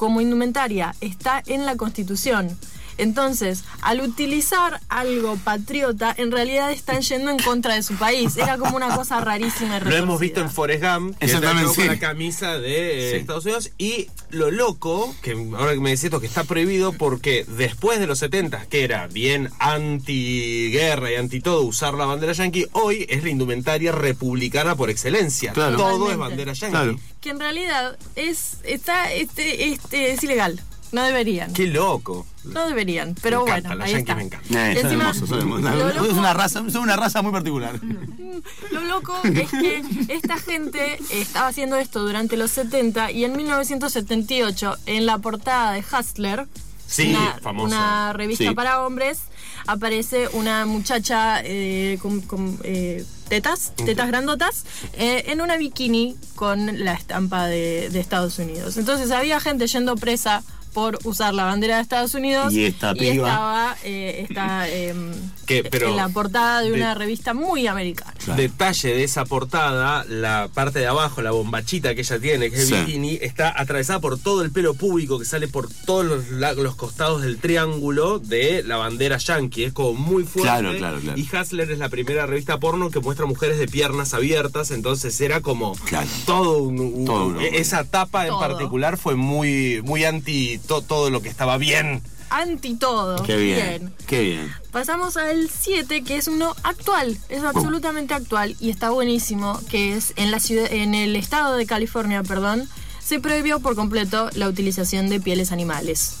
como 0.00 0.22
indumentaria, 0.22 0.94
está 1.02 1.42
en 1.44 1.66
la 1.66 1.76
Constitución. 1.76 2.56
Entonces, 3.00 3.64
al 3.80 4.00
utilizar 4.00 4.80
algo 4.88 5.36
patriota, 5.36 6.14
en 6.16 6.30
realidad 6.30 6.70
están 6.70 7.00
yendo 7.00 7.30
en 7.30 7.38
contra 7.38 7.74
de 7.74 7.82
su 7.82 7.94
país. 7.94 8.36
Era 8.36 8.58
como 8.58 8.76
una 8.76 8.94
cosa 8.94 9.20
rarísima 9.20 9.78
y 9.78 9.80
Lo 9.80 9.96
hemos 9.96 10.20
visto 10.20 10.40
en. 10.40 10.50
Forrest 10.50 10.82
Gump, 10.82 11.16
que 11.18 11.26
Exactamente, 11.26 11.70
está 11.70 11.74
con 11.76 11.84
sí. 11.84 11.88
la 11.88 11.98
camisa 11.98 12.58
de 12.58 13.08
eh, 13.08 13.10
Sí. 13.12 13.16
Estados 13.16 13.44
Unidos. 13.44 13.70
Y 13.78 14.08
lo 14.30 14.50
loco, 14.50 15.14
que 15.22 15.32
ahora 15.32 15.72
que 15.72 15.80
me 15.80 15.90
decís 15.90 16.04
esto, 16.04 16.20
que 16.20 16.26
está 16.26 16.44
prohibido 16.44 16.92
porque 16.92 17.44
después 17.48 18.00
de 18.00 18.06
los 18.06 18.18
70, 18.18 18.66
que 18.66 18.84
era 18.84 19.06
bien 19.06 19.50
anti-guerra 19.58 21.12
y 21.12 21.14
anti-todo 21.16 21.62
usar 21.62 21.94
la 21.94 22.04
bandera 22.04 22.32
yankee, 22.32 22.66
hoy 22.72 23.06
es 23.08 23.22
la 23.22 23.30
indumentaria 23.30 23.92
republicana 23.92 24.74
por 24.76 24.90
excelencia. 24.90 25.52
Claro. 25.52 25.76
Todo 25.76 26.10
es 26.10 26.16
bandera 26.16 26.52
yankee. 26.52 26.72
Claro. 26.72 26.96
Que 27.20 27.30
en 27.30 27.40
realidad 27.40 27.96
es, 28.16 28.58
está, 28.64 29.12
este, 29.12 29.72
este, 29.72 30.12
es 30.12 30.22
ilegal. 30.22 30.60
No 30.92 31.02
deberían. 31.02 31.52
Qué 31.52 31.66
loco. 31.68 32.26
No 32.44 32.66
deberían, 32.66 33.14
pero 33.22 33.44
Me 33.44 33.50
encanta, 33.50 33.68
bueno, 33.70 33.84
los 33.84 33.86
ahí 33.94 34.00
está. 34.00 34.14
me 34.16 34.22
encantan. 34.24 34.56
Eh, 34.56 34.74
son 34.76 34.84
Encima, 34.86 35.02
hermosos, 35.10 35.28
son 35.28 35.38
hermosos. 35.38 35.62
lo 35.74 35.88
Es 35.88 35.94
loco- 35.96 36.18
una 36.18 36.34
raza, 36.34 36.58
son 36.70 36.76
una 36.82 36.96
raza 36.96 37.22
muy 37.22 37.32
particular. 37.32 37.78
Lo 38.70 38.80
loco 38.82 39.14
es 39.24 39.50
que 39.50 39.82
esta 40.08 40.38
gente 40.38 40.98
estaba 41.10 41.48
haciendo 41.48 41.76
esto 41.76 42.00
durante 42.00 42.36
los 42.36 42.50
70 42.52 43.10
y 43.12 43.24
en 43.24 43.36
1978, 43.36 44.76
en 44.86 45.06
la 45.06 45.18
portada 45.18 45.72
de 45.72 45.80
Hustler, 45.80 46.46
Sí, 46.86 47.14
una, 47.54 48.12
revista 48.12 48.48
Sí. 48.48 48.54
para 48.54 48.84
hombres, 48.84 49.20
aparece 49.68 50.26
una 50.32 50.66
muchacha 50.66 51.40
eh, 51.44 51.98
con, 52.02 52.20
con, 52.22 52.58
eh, 52.64 53.04
tetas, 53.28 53.72
tetas 53.76 54.08
grandotas, 54.08 54.64
eh, 54.94 55.24
en 55.28 55.40
una 55.40 55.56
bikini 55.56 56.16
con 56.34 56.84
la 56.84 56.94
estampa 56.94 57.46
de, 57.46 57.90
de 57.90 58.00
Estados 58.00 58.40
Unidos. 58.40 58.76
Entonces 58.76 59.12
había 59.12 59.38
gente 59.38 59.68
yendo 59.68 59.94
presa 59.94 60.42
por 60.72 60.98
usar 61.04 61.34
la 61.34 61.44
bandera 61.44 61.76
de 61.76 61.82
Estados 61.82 62.14
Unidos 62.14 62.52
Y 62.52 62.64
esta 62.66 62.94
piba. 62.94 63.28
estaba 63.28 63.76
eh, 63.84 64.26
esta, 64.28 64.68
em, 64.68 65.10
Que, 65.46 65.64
pero 65.64 65.88
en 65.88 65.96
la 65.96 66.08
portada 66.08 66.60
de 66.60 66.70
de- 66.70 66.76
una 66.76 66.94
revista 66.94 67.34
muy 67.34 67.66
americana. 67.66 68.14
Claro. 68.24 68.40
Detalle 68.40 68.94
de 68.94 69.02
esa 69.02 69.24
portada, 69.24 70.04
la 70.08 70.48
parte 70.54 70.78
de 70.78 70.86
abajo, 70.86 71.22
la 71.22 71.32
bombachita 71.32 71.94
que 71.96 72.02
ella 72.02 72.20
tiene, 72.20 72.50
que 72.50 72.56
es 72.56 72.62
el 72.62 72.68
Sí. 72.78 72.84
bikini, 72.84 73.18
está 73.20 73.52
atravesada 73.60 73.98
por 73.98 74.16
todo 74.18 74.42
el 74.42 74.52
pelo 74.52 74.74
público 74.74 75.18
que 75.18 75.24
sale 75.24 75.48
por 75.48 75.68
todos 75.86 76.06
los, 76.30 76.76
costados 76.76 77.22
del 77.22 77.38
triángulo 77.38 78.20
de 78.20 78.62
la 78.62 78.76
bandera 78.76 79.16
yankee. 79.18 79.64
Es 79.64 79.72
como 79.72 79.94
muy 79.94 80.22
fuerte. 80.22 80.42
Claro, 80.42 80.76
claro, 80.78 81.00
claro. 81.00 81.18
Y 81.18 81.22
Hustler 81.36 81.68
es 81.72 81.78
la 81.78 81.88
primera 81.88 82.26
revista 82.26 82.60
porno 82.60 82.90
que 82.90 83.00
muestra 83.00 83.26
mujeres 83.26 83.58
de 83.58 83.66
piernas 83.66 84.14
abiertas, 84.14 84.70
entonces 84.70 85.20
era 85.20 85.40
como 85.40 85.74
Claro. 85.86 86.06
todo 86.26 86.58
un, 86.58 86.78
un- 86.78 87.04
Todo 87.06 87.24
un- 87.26 87.40
esa 87.40 87.82
tapa 87.84 88.22
en 88.24 88.30
Todo. 88.30 88.40
particular 88.40 88.96
fue 88.98 89.16
muy 89.16 89.82
muy 89.82 90.04
anti 90.04 90.59
to- 90.66 90.82
todo 90.82 91.10
lo 91.10 91.22
que 91.22 91.28
estaba 91.28 91.56
bien. 91.58 92.02
Anti 92.30 92.74
todo. 92.76 93.22
Qué 93.24 93.36
bien. 93.36 93.92
Qué 94.06 94.22
bien. 94.22 94.52
Pasamos 94.70 95.16
al 95.16 95.50
7, 95.50 96.04
que 96.04 96.16
es 96.16 96.28
uno 96.28 96.54
actual, 96.62 97.18
es 97.28 97.42
absolutamente 97.42 98.14
actual 98.14 98.54
y 98.60 98.70
está 98.70 98.90
buenísimo, 98.90 99.60
que 99.68 99.96
es 99.96 100.12
en 100.16 100.30
la 100.30 100.38
ciudad, 100.38 100.72
en 100.72 100.94
el 100.94 101.16
estado 101.16 101.56
de 101.56 101.66
California, 101.66 102.22
perdón, 102.22 102.68
se 103.04 103.18
prohibió 103.18 103.58
por 103.58 103.74
completo 103.74 104.30
la 104.34 104.46
utilización 104.48 105.08
de 105.08 105.18
pieles 105.20 105.50
animales. 105.50 106.18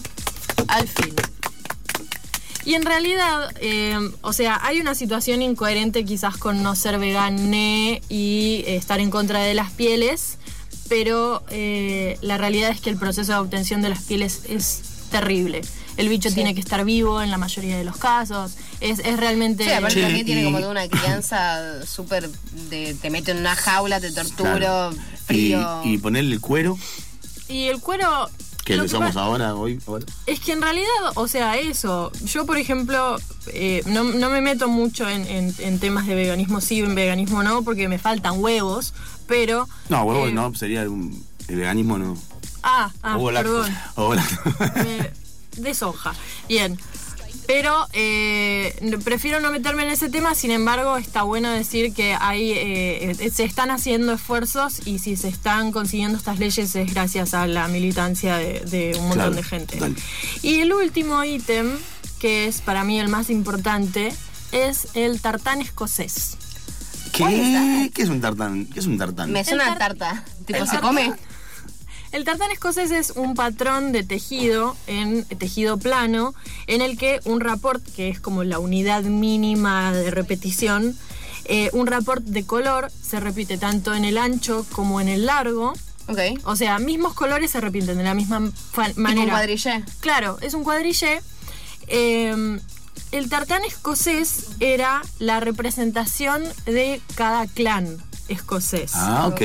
Al 0.66 0.88
fin. 0.88 1.14
Y 2.64 2.74
en 2.74 2.82
realidad, 2.84 3.52
eh, 3.60 3.96
o 4.20 4.32
sea, 4.32 4.58
hay 4.62 4.80
una 4.80 4.94
situación 4.94 5.40
incoherente 5.42 6.04
quizás 6.04 6.36
con 6.36 6.62
no 6.62 6.74
ser 6.76 6.98
vegane 6.98 8.02
y 8.08 8.64
eh, 8.66 8.76
estar 8.76 9.00
en 9.00 9.10
contra 9.10 9.40
de 9.40 9.54
las 9.54 9.70
pieles, 9.70 10.36
pero 10.90 11.42
eh, 11.48 12.18
la 12.20 12.36
realidad 12.36 12.68
es 12.70 12.80
que 12.82 12.90
el 12.90 12.96
proceso 12.98 13.32
de 13.32 13.38
obtención 13.38 13.80
de 13.80 13.88
las 13.88 14.02
pieles 14.02 14.42
es 14.48 14.82
terrible. 15.10 15.62
El 15.96 16.08
bicho 16.08 16.32
tiene 16.32 16.54
que 16.54 16.60
estar 16.60 16.84
vivo 16.84 17.20
en 17.22 17.30
la 17.30 17.38
mayoría 17.38 17.76
de 17.78 17.84
los 17.84 17.96
casos. 17.96 18.52
Es, 18.80 18.98
es 19.00 19.16
realmente... 19.18 19.64
Sí, 19.64 19.70
aparte 19.70 19.94
Sí, 19.96 20.00
también 20.02 20.24
tiene 20.26 20.42
y- 20.42 20.44
como 20.44 20.58
toda 20.58 20.70
una 20.70 20.88
crianza 20.88 21.84
súper 21.86 22.28
te 22.68 23.10
meto 23.10 23.30
en 23.30 23.38
una 23.38 23.54
jaula, 23.56 24.00
te 24.00 24.10
torturo, 24.12 24.48
Claro. 24.58 24.90
Y, 24.92 25.24
frío. 25.26 25.80
y 25.84 25.98
ponerle 25.98 26.34
el 26.34 26.40
cuero, 26.40 26.78
Y 27.48 27.64
el 27.68 27.80
cuero... 27.80 28.28
que 28.64 28.76
lo 28.76 28.84
usamos 28.84 29.16
ahora, 29.16 29.54
hoy. 29.54 29.78
ahora. 29.86 30.06
Es 30.26 30.40
que 30.40 30.52
en 30.52 30.62
realidad, 30.62 30.86
o 31.16 31.26
sea, 31.28 31.56
eso. 31.58 32.10
Yo, 32.24 32.46
por 32.46 32.56
ejemplo, 32.56 33.16
eh, 33.48 33.82
no, 33.86 34.04
no 34.04 34.30
me 34.30 34.40
meto 34.40 34.68
mucho 34.68 35.08
en, 35.08 35.26
en- 35.26 35.54
en 35.58 35.78
temas 35.80 36.06
de 36.06 36.14
veganismo 36.14 36.60
sí, 36.60 36.78
en 36.80 36.94
veganismo 36.94 37.42
no, 37.42 37.62
porque 37.62 37.88
me 37.88 37.98
faltan 37.98 38.34
huevos, 38.38 38.94
pero... 39.30 39.68
No, 39.88 40.02
huevos 40.02 40.28
eh, 40.28 40.32
no, 40.32 40.52
sería 40.54 40.82
un. 40.90 41.24
El 41.48 41.56
veganismo 41.56 41.96
no. 41.98 42.18
Ah, 42.62 42.90
ah 43.02 43.16
Huevo 43.16 43.32
perdón. 43.38 43.72
Eh, 44.84 45.12
de 45.56 45.72
soja. 45.74 46.12
Bien. 46.48 46.76
Pero 47.46 47.86
eh, 47.92 48.74
prefiero 49.04 49.40
no 49.40 49.50
meterme 49.50 49.84
en 49.84 49.90
ese 49.90 50.08
tema, 50.10 50.34
sin 50.34 50.50
embargo 50.50 50.96
está 50.96 51.22
bueno 51.22 51.50
decir 51.50 51.94
que 51.94 52.16
hay, 52.20 53.14
se 53.32 53.44
están 53.44 53.70
haciendo 53.70 54.12
esfuerzos 54.12 54.86
y 54.86 54.98
si 55.00 55.16
se 55.16 55.28
están 55.28 55.72
consiguiendo 55.72 56.16
estas 56.18 56.38
leyes 56.38 56.74
es 56.76 56.92
gracias 56.92 57.34
a 57.34 57.46
la 57.48 57.66
militancia 57.68 58.36
de, 58.36 58.60
de 58.60 58.92
un 58.98 59.08
montón 59.08 59.14
Claro, 59.14 59.34
de 59.34 59.42
gente. 59.42 59.76
total. 59.78 59.96
Y 60.42 60.60
el 60.60 60.72
último 60.72 61.24
ítem, 61.24 61.76
que 62.20 62.46
es 62.46 62.60
para 62.60 62.84
mí 62.84 63.00
el 63.00 63.08
más 63.08 63.30
importante, 63.30 64.12
es 64.52 64.88
el 64.94 65.20
tartán 65.20 65.60
escocés. 65.60 66.36
¿Qué? 67.28 67.90
¿Qué 67.94 68.02
es 68.02 68.08
un 68.08 68.20
tartán? 68.20 68.66
¿Qué 68.66 68.80
es 68.80 68.86
un 68.86 68.98
tartán? 68.98 69.30
Me 69.32 69.44
suena 69.44 69.72
a 69.72 69.78
tarta. 69.78 70.24
Tipo, 70.46 70.58
el 70.60 70.66
¿se 70.66 70.72
tartán- 70.76 70.80
come? 70.80 71.12
El 72.12 72.24
tartán 72.24 72.50
escocés 72.50 72.90
es 72.90 73.10
un 73.14 73.34
patrón 73.34 73.92
de 73.92 74.02
tejido 74.02 74.76
en 74.88 75.24
tejido 75.26 75.78
plano 75.78 76.34
en 76.66 76.80
el 76.82 76.98
que 76.98 77.20
un 77.24 77.40
rapport, 77.40 77.82
que 77.94 78.08
es 78.08 78.18
como 78.18 78.42
la 78.42 78.58
unidad 78.58 79.04
mínima 79.04 79.92
de 79.92 80.10
repetición, 80.10 80.96
eh, 81.44 81.70
un 81.72 81.86
rapport 81.86 82.24
de 82.24 82.44
color 82.44 82.90
se 83.00 83.20
repite 83.20 83.58
tanto 83.58 83.94
en 83.94 84.04
el 84.04 84.18
ancho 84.18 84.66
como 84.72 85.00
en 85.00 85.08
el 85.08 85.26
largo. 85.26 85.72
Ok. 86.08 86.18
O 86.44 86.56
sea, 86.56 86.80
mismos 86.80 87.14
colores 87.14 87.52
se 87.52 87.60
repiten 87.60 87.96
de 87.96 88.02
la 88.02 88.14
misma 88.14 88.40
manera. 88.96 89.22
un 89.24 89.30
cuadrillé. 89.30 89.84
Claro, 90.00 90.36
es 90.40 90.54
un 90.54 90.64
cuadrillé. 90.64 91.20
Eh, 91.86 92.58
el 93.12 93.28
tartán 93.28 93.64
escocés 93.64 94.46
era 94.60 95.02
la 95.18 95.40
representación 95.40 96.42
de 96.66 97.00
cada 97.14 97.46
clan 97.46 97.98
escocés. 98.28 98.92
Ah, 98.94 99.26
ok. 99.28 99.40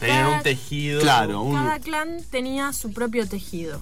Cada- 0.00 0.36
un 0.38 0.42
tejido. 0.42 1.00
Claro, 1.00 1.42
un. 1.42 1.54
Cada 1.54 1.78
clan 1.78 2.18
tenía 2.30 2.72
su 2.72 2.92
propio 2.92 3.26
tejido. 3.28 3.80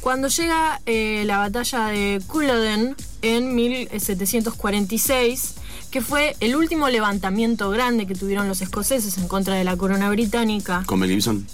Cuando 0.00 0.28
llega 0.28 0.80
eh, 0.86 1.24
la 1.26 1.38
batalla 1.38 1.86
de 1.86 2.22
Culloden 2.26 2.94
en 3.22 3.54
1746, 3.54 5.54
que 5.90 6.00
fue 6.00 6.36
el 6.40 6.56
último 6.56 6.88
levantamiento 6.88 7.68
grande 7.70 8.06
que 8.06 8.14
tuvieron 8.14 8.48
los 8.48 8.62
escoceses 8.62 9.18
en 9.18 9.28
contra 9.28 9.54
de 9.56 9.64
la 9.64 9.76
corona 9.76 10.08
británica, 10.10 10.84
Con 10.86 11.00
Mel 11.00 11.10
Gibson. 11.10 11.46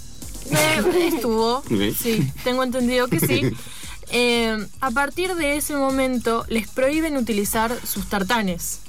eh, 0.50 1.10
estuvo, 1.14 1.62
sí, 1.98 2.30
tengo 2.44 2.62
entendido 2.62 3.08
que 3.08 3.18
sí. 3.20 3.50
Eh, 4.10 4.56
a 4.80 4.90
partir 4.92 5.34
de 5.34 5.56
ese 5.56 5.74
momento 5.74 6.44
les 6.48 6.68
prohíben 6.68 7.16
utilizar 7.16 7.76
sus 7.86 8.08
tartanes. 8.08 8.80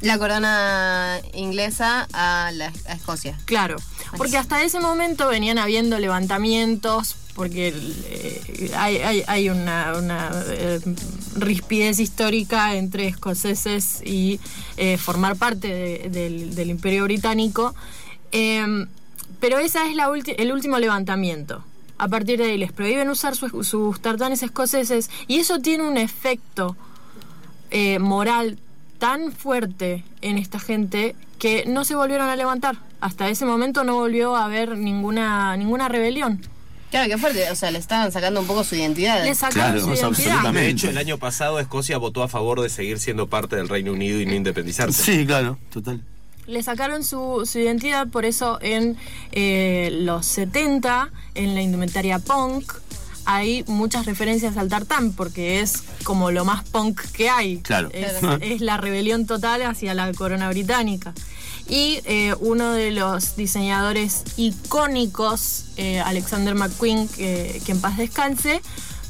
La 0.00 0.18
corona 0.18 1.20
inglesa 1.34 2.08
a, 2.12 2.50
la, 2.52 2.72
a 2.88 2.94
Escocia. 2.94 3.38
Claro, 3.44 3.76
porque 4.16 4.36
hasta 4.36 4.62
ese 4.64 4.80
momento 4.80 5.28
venían 5.28 5.58
habiendo 5.58 5.96
levantamientos, 6.00 7.14
porque 7.34 7.68
eh, 8.06 8.72
hay, 8.76 8.96
hay- 8.96 9.24
hay 9.28 9.48
una, 9.48 9.92
una, 9.96 10.30
eh, 10.48 10.80
rispidez 11.36 12.00
histórica 12.00 12.74
entre 12.74 13.06
escoceses 13.06 14.00
y 14.04 14.40
eh, 14.76 14.98
formar 14.98 15.36
parte 15.36 15.68
de- 15.68 16.08
del, 16.10 16.54
del 16.56 16.70
imperio 16.70 17.04
británico. 17.04 17.72
Eh, 18.32 18.86
pero 19.38 19.58
ese 19.58 19.78
es 19.88 19.94
la 19.94 20.10
el 20.36 20.52
último 20.52 20.78
levantamiento. 20.80 21.62
A 22.02 22.08
partir 22.08 22.36
de 22.38 22.46
ahí 22.46 22.58
les 22.58 22.72
prohíben 22.72 23.08
usar 23.10 23.36
sus, 23.36 23.64
sus 23.66 24.00
tartanes 24.00 24.42
escoceses 24.42 25.08
y 25.28 25.38
eso 25.38 25.60
tiene 25.60 25.84
un 25.86 25.96
efecto 25.96 26.76
eh, 27.70 28.00
moral 28.00 28.58
tan 28.98 29.30
fuerte 29.30 30.02
en 30.20 30.36
esta 30.36 30.58
gente 30.58 31.14
que 31.38 31.64
no 31.66 31.84
se 31.84 31.94
volvieron 31.94 32.28
a 32.28 32.34
levantar. 32.34 32.76
Hasta 33.00 33.28
ese 33.28 33.44
momento 33.44 33.84
no 33.84 33.94
volvió 33.94 34.34
a 34.34 34.46
haber 34.46 34.76
ninguna, 34.76 35.56
ninguna 35.56 35.88
rebelión. 35.88 36.40
Claro, 36.90 37.08
qué 37.08 37.16
fuerte. 37.18 37.48
O 37.52 37.54
sea, 37.54 37.70
le 37.70 37.78
estaban 37.78 38.10
sacando 38.10 38.40
un 38.40 38.46
poco 38.48 38.64
su 38.64 38.74
identidad. 38.74 39.22
Le 39.24 39.34
sacaron 39.36 39.72
Claro, 39.72 39.80
su 39.80 39.90
o 39.90 39.96
sea, 39.96 40.08
identidad. 40.08 40.08
absolutamente. 40.34 40.60
De 40.66 40.68
hecho, 40.70 40.90
el 40.90 40.98
año 40.98 41.18
pasado 41.18 41.60
Escocia 41.60 41.98
votó 41.98 42.24
a 42.24 42.28
favor 42.28 42.60
de 42.60 42.68
seguir 42.68 42.98
siendo 42.98 43.28
parte 43.28 43.54
del 43.54 43.68
Reino 43.68 43.92
Unido 43.92 44.20
y 44.20 44.26
no 44.26 44.34
independizarse. 44.34 45.02
Sí, 45.04 45.24
claro, 45.24 45.56
total. 45.72 46.02
Le 46.46 46.62
sacaron 46.62 47.04
su, 47.04 47.48
su 47.50 47.58
identidad, 47.58 48.08
por 48.08 48.24
eso 48.24 48.58
en 48.60 48.96
eh, 49.32 49.90
los 49.92 50.26
70, 50.26 51.10
en 51.34 51.54
la 51.54 51.62
indumentaria 51.62 52.18
punk, 52.18 52.72
hay 53.24 53.64
muchas 53.68 54.06
referencias 54.06 54.56
al 54.56 54.68
tartán, 54.68 55.12
porque 55.12 55.60
es 55.60 55.84
como 56.04 56.30
lo 56.30 56.44
más 56.44 56.64
punk 56.68 57.00
que 57.12 57.28
hay. 57.28 57.58
Claro. 57.58 57.88
Es, 57.92 58.14
es 58.40 58.60
la 58.60 58.76
rebelión 58.76 59.26
total 59.26 59.62
hacia 59.62 59.94
la 59.94 60.12
corona 60.12 60.48
británica. 60.48 61.14
Y 61.68 62.00
eh, 62.04 62.34
uno 62.40 62.72
de 62.72 62.90
los 62.90 63.36
diseñadores 63.36 64.24
icónicos, 64.36 65.66
eh, 65.76 66.00
Alexander 66.00 66.54
McQueen, 66.54 67.08
que, 67.08 67.62
que 67.64 67.72
en 67.72 67.80
paz 67.80 67.96
descanse, 67.96 68.60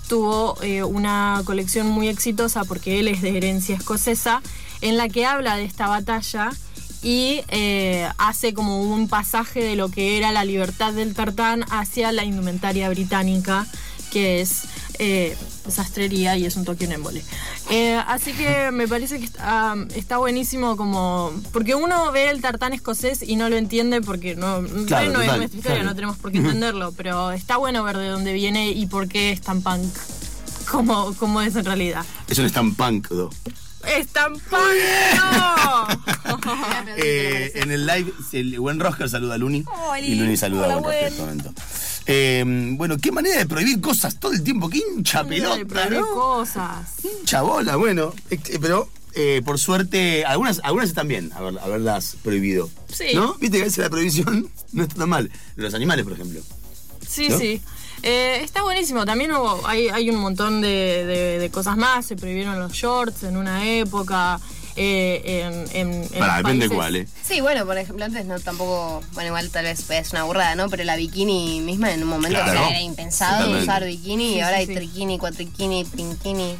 tuvo 0.08 0.58
eh, 0.62 0.82
una 0.82 1.40
colección 1.44 1.88
muy 1.88 2.08
exitosa 2.08 2.64
porque 2.64 3.00
él 3.00 3.08
es 3.08 3.22
de 3.22 3.36
herencia 3.36 3.76
escocesa, 3.76 4.42
en 4.82 4.96
la 4.98 5.08
que 5.08 5.24
habla 5.24 5.56
de 5.56 5.64
esta 5.64 5.88
batalla 5.88 6.50
y 7.02 7.42
eh, 7.48 8.08
hace 8.18 8.54
como 8.54 8.82
un 8.82 9.08
pasaje 9.08 9.62
de 9.62 9.76
lo 9.76 9.90
que 9.90 10.18
era 10.18 10.30
la 10.30 10.44
libertad 10.44 10.92
del 10.92 11.14
tartán 11.14 11.64
hacia 11.70 12.12
la 12.12 12.24
indumentaria 12.24 12.88
británica, 12.88 13.66
que 14.12 14.40
es 14.40 14.62
eh, 14.98 15.36
sastrería 15.68 16.36
y 16.36 16.44
es 16.44 16.56
un 16.56 16.64
toque 16.64 16.84
en 16.84 16.92
embole. 16.92 17.24
Eh, 17.70 18.00
así 18.06 18.32
que 18.32 18.70
me 18.72 18.86
parece 18.86 19.18
que 19.18 19.24
está, 19.24 19.74
está 19.94 20.18
buenísimo 20.18 20.76
como... 20.76 21.32
Porque 21.52 21.74
uno 21.74 22.12
ve 22.12 22.30
el 22.30 22.40
tartán 22.40 22.72
escocés 22.72 23.22
y 23.22 23.36
no 23.36 23.48
lo 23.48 23.56
entiende 23.56 24.00
porque 24.00 24.36
no, 24.36 24.62
Claro, 24.86 25.12
no 25.12 25.22
es 25.22 25.36
nuestra 25.36 25.58
historia, 25.58 25.82
no 25.82 25.94
tenemos 25.94 26.18
por 26.18 26.30
qué 26.30 26.38
entenderlo, 26.38 26.92
pero 26.92 27.32
está 27.32 27.56
bueno 27.56 27.82
ver 27.82 27.98
de 27.98 28.08
dónde 28.08 28.32
viene 28.32 28.70
y 28.70 28.86
por 28.86 29.08
qué 29.08 29.32
es 29.32 29.40
tan 29.40 29.62
punk 29.62 29.92
como, 30.70 31.14
como 31.14 31.40
es 31.40 31.56
en 31.56 31.64
realidad. 31.64 32.04
Es 32.28 32.38
un 32.38 32.46
stand 32.46 32.76
punk, 32.76 33.08
do. 33.08 33.30
Eh, 36.96 37.52
en 37.56 37.70
el 37.70 37.86
live, 37.86 38.12
el 38.32 38.58
buen 38.60 38.80
Roger 38.80 39.08
saluda 39.08 39.34
a 39.34 39.38
Luni. 39.38 39.64
Y 40.02 40.14
Luni 40.14 40.36
saluda 40.36 40.66
a 40.66 40.74
Roger 40.80 40.98
en 41.02 41.08
este 41.08 41.20
momento. 41.22 41.52
Eh, 42.06 42.44
bueno, 42.76 42.96
qué 42.98 43.12
manera 43.12 43.38
de 43.38 43.46
prohibir 43.46 43.80
cosas 43.80 44.18
todo 44.18 44.32
el 44.32 44.42
tiempo. 44.42 44.68
Qué 44.68 44.78
hincha 44.78 45.24
pelota, 45.24 45.64
Prohibir 45.66 46.00
¿no? 46.00 46.06
cosas. 46.14 46.88
Hincha 47.04 47.42
bola, 47.42 47.76
bueno. 47.76 48.12
Pero 48.60 48.88
eh, 49.14 49.42
por 49.44 49.58
suerte, 49.58 50.24
algunas, 50.24 50.60
algunas 50.64 50.88
están 50.88 51.06
bien 51.08 51.30
haber- 51.34 51.58
haberlas 51.60 52.16
prohibido. 52.22 52.70
Sí. 52.92 53.06
¿No? 53.14 53.34
Viste 53.34 53.58
que 53.58 53.62
a 53.62 53.66
veces 53.66 53.78
la 53.84 53.90
prohibición 53.90 54.48
no 54.72 54.82
está 54.82 54.96
tan 54.96 55.08
mal. 55.08 55.30
Los 55.56 55.74
animales, 55.74 56.04
por 56.04 56.14
ejemplo. 56.14 56.40
Sí, 57.06 57.28
¿No? 57.28 57.38
sí. 57.38 57.60
Eh, 58.02 58.40
está 58.42 58.62
buenísimo. 58.62 59.04
También 59.04 59.30
hubo, 59.32 59.64
hay, 59.66 59.88
hay 59.88 60.10
un 60.10 60.16
montón 60.16 60.60
de, 60.60 60.68
de- 61.06 61.38
de 61.38 61.50
cosas 61.50 61.76
más. 61.76 62.04
Se 62.06 62.16
prohibieron 62.16 62.58
los 62.58 62.72
shorts 62.72 63.22
en 63.22 63.36
una 63.36 63.64
época. 63.70 64.40
Eh, 64.76 65.42
en, 65.72 65.76
en- 65.92 66.02
en 66.04 66.18
Para, 66.18 66.38
depende 66.38 66.68
cuál, 66.68 66.96
¿eh? 66.96 67.08
Sí, 67.22 67.40
bueno, 67.40 67.66
por 67.66 67.76
ejemplo, 67.78 68.04
antes 68.04 68.24
no 68.26 68.38
tampoco, 68.40 69.02
bueno, 69.12 69.28
igual 69.28 69.50
tal 69.50 69.64
vez 69.64 69.88
es 69.90 70.10
una 70.12 70.24
burrada, 70.24 70.54
¿no? 70.54 70.68
Pero 70.70 70.84
la 70.84 70.96
bikini 70.96 71.60
misma 71.60 71.92
en 71.92 72.02
un 72.02 72.08
momento 72.08 72.38
Claro. 72.40 72.52
o 72.52 72.54
sea, 72.64 72.70
era 72.70 72.80
impensado 72.80 73.58
usar 73.60 73.84
bikini 73.84 74.30
Sí, 74.30 74.34
y 74.36 74.40
ahora 74.40 74.56
sí, 74.56 74.60
hay 74.62 74.66
sí. 74.68 74.74
triquini, 74.74 75.18
cuatriquini, 75.18 75.84
pinquini. 75.84 76.56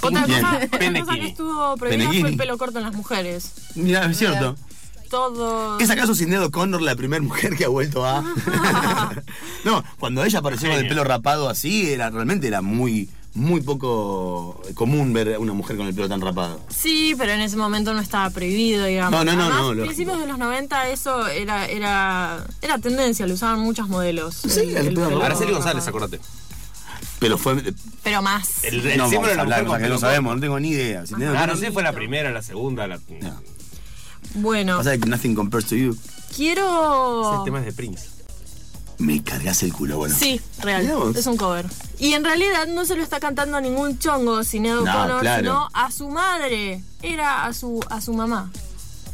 Otra 0.00 0.22
cosa, 0.22 0.38
otra 0.56 0.58
cosa 0.68 0.78
Penequini. 0.78 1.20
que 1.20 1.26
estuvo 1.26 1.76
prohibida 1.76 2.08
fue 2.20 2.28
el 2.30 2.36
pelo 2.36 2.56
corto 2.58 2.78
en 2.78 2.84
las 2.84 2.94
mujeres. 2.94 3.52
Mira, 3.74 4.04
es 4.06 4.16
cierto. 4.18 4.56
Todo. 5.10 5.78
¿Es 5.80 5.88
acaso 5.88 6.14
Sinead 6.14 6.50
Connor 6.50 6.82
la 6.82 6.94
primera 6.94 7.22
mujer 7.22 7.56
que 7.56 7.64
ha 7.64 7.68
vuelto 7.68 8.04
a.? 8.04 8.22
no, 9.64 9.82
cuando 9.98 10.22
ella 10.24 10.38
apareció 10.40 10.68
con 10.68 10.78
el 10.78 10.86
pelo 10.88 11.02
rapado 11.02 11.48
así, 11.48 11.90
era 11.90 12.10
realmente 12.10 12.46
era 12.46 12.60
muy, 12.62 13.08
muy 13.38 13.60
poco 13.60 14.60
común 14.74 15.12
ver 15.12 15.34
a 15.34 15.38
una 15.38 15.52
mujer 15.52 15.76
con 15.76 15.86
el 15.86 15.94
pelo 15.94 16.08
tan 16.08 16.20
rapado. 16.20 16.60
Sí, 16.68 17.14
pero 17.16 17.32
en 17.32 17.40
ese 17.40 17.56
momento 17.56 17.94
no 17.94 18.00
estaba 18.00 18.28
prohibido, 18.30 18.84
digamos. 18.84 19.12
No, 19.12 19.24
no, 19.24 19.32
no, 19.36 19.42
Además, 19.42 19.60
no, 19.60 19.68
lógico. 19.74 19.86
principios 19.86 20.18
de 20.20 20.26
los 20.26 20.38
90 20.38 20.88
eso 20.90 21.26
era, 21.28 21.66
era, 21.66 22.44
era 22.62 22.78
tendencia, 22.78 23.26
lo 23.26 23.34
usaban 23.34 23.60
muchas 23.60 23.88
modelos. 23.88 24.34
Sí, 24.34 24.74
el 24.74 24.92
pelo. 24.94 25.22
Araceli 25.22 25.52
González, 25.52 25.86
acordate. 25.86 26.20
Pero 27.20 27.36
fue. 27.38 27.62
Pero 28.04 28.22
más. 28.22 28.64
El, 28.64 28.84
el 28.86 28.98
no, 28.98 29.08
símbolo 29.08 29.28
de 29.30 29.36
vamos 29.36 29.46
a 29.46 29.48
la 29.50 29.56
hablar, 29.56 29.62
mujer 29.64 29.80
con 29.80 29.82
que 29.82 29.88
no 29.88 29.98
sabemos, 29.98 30.34
no 30.36 30.40
tengo 30.40 30.60
ni 30.60 30.68
idea. 30.70 31.06
Sinead 31.06 31.30
Claro, 31.32 31.54
O'Connor- 31.54 31.66
sí, 31.66 31.72
fue 31.72 31.82
la 31.82 31.92
primera, 31.92 32.30
la 32.30 32.42
segunda, 32.42 32.86
la... 32.86 32.98
Bueno, 34.34 34.76
Pasa 34.78 34.96
que 34.98 35.06
nothing 35.08 35.34
compares 35.34 35.68
to 35.68 35.74
you. 35.76 35.96
quiero. 36.36 37.34
Ese 37.34 37.44
tema 37.44 37.58
es 37.60 37.64
de 37.66 37.72
Prince. 37.72 38.08
Me 38.98 39.22
cargas 39.22 39.62
el 39.62 39.72
culo, 39.72 39.98
bueno. 39.98 40.14
Sí, 40.18 40.40
real. 40.60 41.14
Es 41.16 41.26
un 41.26 41.36
cover. 41.36 41.66
Y 42.00 42.14
en 42.14 42.24
realidad 42.24 42.66
no 42.66 42.84
se 42.84 42.96
lo 42.96 43.02
está 43.02 43.20
cantando 43.20 43.56
a 43.56 43.60
ningún 43.60 43.98
chongo, 43.98 44.42
Sinead 44.42 44.74
No, 44.76 44.82
O'Connor, 44.82 45.20
claro. 45.20 45.42
sino 45.42 45.68
a 45.72 45.90
su 45.92 46.08
madre. 46.08 46.82
Era 47.02 47.44
a 47.46 47.52
su, 47.54 47.80
a 47.90 48.00
su 48.00 48.12
mamá 48.12 48.50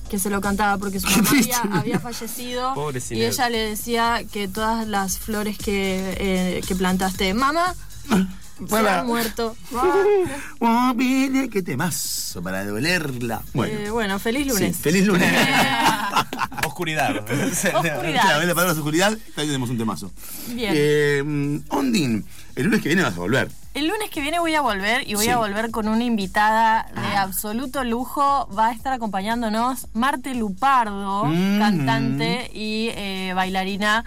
que 0.09 0.18
se 0.18 0.29
lo 0.31 0.40
cantaba 0.40 0.77
porque 0.79 1.01
su 1.01 1.09
mamá 1.11 1.31
había, 1.31 1.61
había 1.81 1.99
fallecido 1.99 2.75
Pobre 2.75 2.99
y 2.99 3.01
Sinead. 3.01 3.33
ella 3.33 3.49
le 3.51 3.59
decía 3.70 4.23
que 4.31 4.49
todas 4.49 4.87
las 4.87 5.18
flores 5.18 5.57
que, 5.59 6.14
eh, 6.18 6.61
que 6.66 6.75
plantaste, 6.77 7.33
mamá, 7.35 7.75
se 8.59 8.66
Para. 8.66 9.01
han 9.01 9.07
muerto. 9.07 9.57
Oh, 10.61 10.94
mire, 10.94 11.49
qué 11.51 11.62
temazo 11.62 12.42
para 12.42 12.64
dolerla. 12.64 13.42
Bueno, 13.53 13.79
Eh, 13.81 13.90
bueno, 13.90 14.18
feliz 14.18 14.44
sí, 14.44 14.49
lunes. 14.51 14.77
feliz 14.77 15.05
lunes. 15.07 15.31
Oscuridad. 16.79 17.17
Oscuridad. 17.29 18.23
Claro, 18.23 18.43
la 18.47 18.55
palabra 18.55 18.73
oscuridad, 18.73 19.13
ahí 19.37 19.47
tenemos 19.47 19.71
un 19.71 19.79
temazo. 19.79 20.11
Bien. 20.49 20.73
Eh, 20.75 21.61
Ondin, 21.69 22.25
el 22.57 22.65
lunes 22.65 22.83
que 22.83 22.89
viene 22.89 23.03
vas 23.05 23.15
a 23.15 23.21
volver. 23.21 23.49
El 23.75 23.87
lunes 23.87 24.11
que 24.11 24.21
viene 24.21 24.41
voy 24.41 24.55
a 24.57 24.61
volver 24.61 25.09
y 25.09 25.15
voy 25.15 25.25
Sí. 25.27 25.31
a 25.31 25.37
volver 25.37 25.71
con 25.71 25.87
una 25.89 26.03
invitada 26.03 26.87
de 26.95 27.17
absoluto 27.17 27.85
lujo. 27.85 28.49
Va 28.57 28.69
a 28.69 28.73
estar 28.73 28.93
acompañándonos 28.93 29.87
Marte 29.95 30.35
Lupardo, 30.35 31.27
Mm. 31.27 31.59
cantante 31.61 32.51
y 32.53 32.89
eh, 32.95 33.33
bailarina 33.35 34.05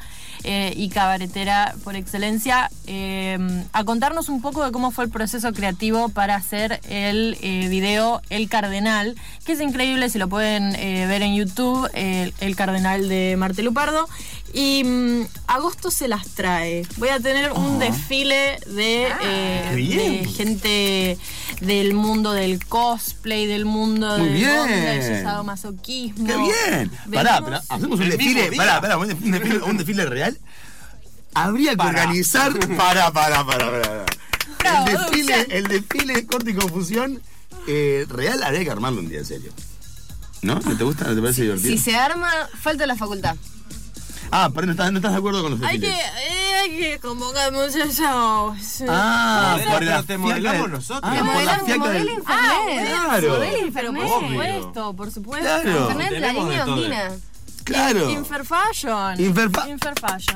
eh, 0.49 0.71
y 0.77 0.87
cabaretera 0.87 1.75
por 1.83 1.97
excelencia, 1.97 2.71
eh, 2.85 3.37
a 3.73 3.83
contarnos 3.83 4.29
un 4.29 4.41
poco 4.41 4.63
de 4.63 4.71
cómo 4.71 4.91
fue 4.91 5.03
el 5.03 5.09
proceso 5.09 5.51
creativo 5.51 6.07
para 6.07 6.35
hacer 6.35 6.79
el 6.87 7.37
eh, 7.41 7.67
video 7.67 8.21
El 8.29 8.47
Cardenal, 8.47 9.17
que 9.45 9.51
es 9.51 9.59
increíble 9.59 10.09
si 10.09 10.17
lo 10.19 10.29
pueden 10.29 10.71
ver 10.71 11.21
en 11.21 11.35
YouTube, 11.35 11.89
el, 11.93 12.55
Cardenal 12.55 13.09
de 13.09 13.35
Marte 13.37 13.61
Lupardo. 13.61 14.07
Y 14.53 14.85
mm, 14.85 15.23
agosto 15.47 15.91
se 15.91 16.07
las 16.07 16.25
trae. 16.29 16.83
Voy 16.95 17.09
a 17.09 17.19
tener 17.19 17.51
un 17.51 17.79
desfile 17.79 18.57
de, 18.67 19.09
Qué 19.19 19.75
bien. 19.75 20.23
de 20.23 20.29
gente 20.29 21.17
del 21.61 21.93
mundo 21.93 22.31
del 22.33 22.63
cosplay, 22.65 23.45
del 23.47 23.65
mundo 23.65 24.17
Muy 24.17 24.27
del 24.29 24.37
bien. 24.37 24.57
bondage, 24.57 25.23
sadomasoquismo. 25.23 26.25
¡Qué 26.27 26.37
bien! 26.37 26.91
Pará, 27.13 27.41
pero 27.43 27.57
hacemos 27.69 27.99
un 27.99 28.09
desfile. 28.09 28.51
Pará, 28.55 28.79
pará, 28.81 28.97
un 28.97 29.07
desfile, 29.07 29.37
un 29.37 29.43
desfile- 29.43 29.63
un 29.71 29.77
desfile 29.77 30.05
real. 30.05 30.37
Habría 31.33 31.71
que 31.71 31.77
Pará. 31.77 31.89
organizar. 32.01 32.53
Pará, 32.77 33.11
pará, 33.11 33.45
pará, 33.45 33.65
pará. 33.71 34.05
Bravo, 34.59 34.87
El 34.87 34.97
desfile, 34.97 35.47
el 35.49 35.67
desfile 35.67 36.25
corte 36.25 36.51
y 36.51 36.53
confusión 36.55 37.21
eh, 37.67 38.05
real 38.09 38.41
habría 38.43 38.63
que 38.63 38.71
armarlo 38.71 38.99
un 39.01 39.09
día, 39.09 39.19
en 39.19 39.25
serio. 39.25 39.51
¿No? 40.41 40.55
¿No 40.59 40.77
te 40.77 40.83
gusta? 40.83 41.05
¿No 41.05 41.15
te 41.15 41.21
parece 41.21 41.41
divertido? 41.43 41.75
Si 41.75 41.77
se 41.79 41.95
arma, 41.95 42.29
falta 42.59 42.85
la 42.87 42.95
facultad. 42.95 43.35
Ah, 44.31 44.49
pero 44.53 44.65
no 44.67 44.71
estás, 44.73 44.91
no 44.91 44.97
estás 44.97 45.11
de 45.13 45.17
acuerdo 45.17 45.41
con 45.41 45.51
los 45.51 45.61
Hay 45.63 45.79
que, 45.79 45.87
desfiles. 45.87 46.11
eh, 46.29 46.55
hay 46.61 46.69
que 46.77 46.99
convocarnos 46.99 47.75
eso. 47.75 48.55
Ah, 48.89 49.55
Pero 49.57 49.71
por 49.71 49.79
te 49.79 49.85
la 49.85 50.17
modelamos 50.17 50.55
fiaca- 50.57 50.67
nosotros. 50.67 50.99
Ah, 51.03 51.15
Te 51.15 51.23
por 51.23 51.43
la 51.43 51.59
fiaca 51.59 51.79
modelo 51.79 51.93
del- 51.93 52.09
Internet. 52.09 52.23
Ah, 52.27 52.61
Claro. 53.07 53.29
Modelo 53.29 53.39
Pero 53.53 53.67
Internet. 53.67 54.03
por 54.07 54.27
supuesto, 54.29 54.93
por 54.95 55.11
supuesto. 55.11 55.47
Claro. 55.63 55.79
Internet, 55.91 56.11
la 56.21 56.33
línea 56.33 56.63
ondina. 56.65 57.11
Claro. 57.63 58.09
Inferfashion. 58.11 59.17
Inferfa- 59.17 59.69
Inferfashion. 59.69 60.35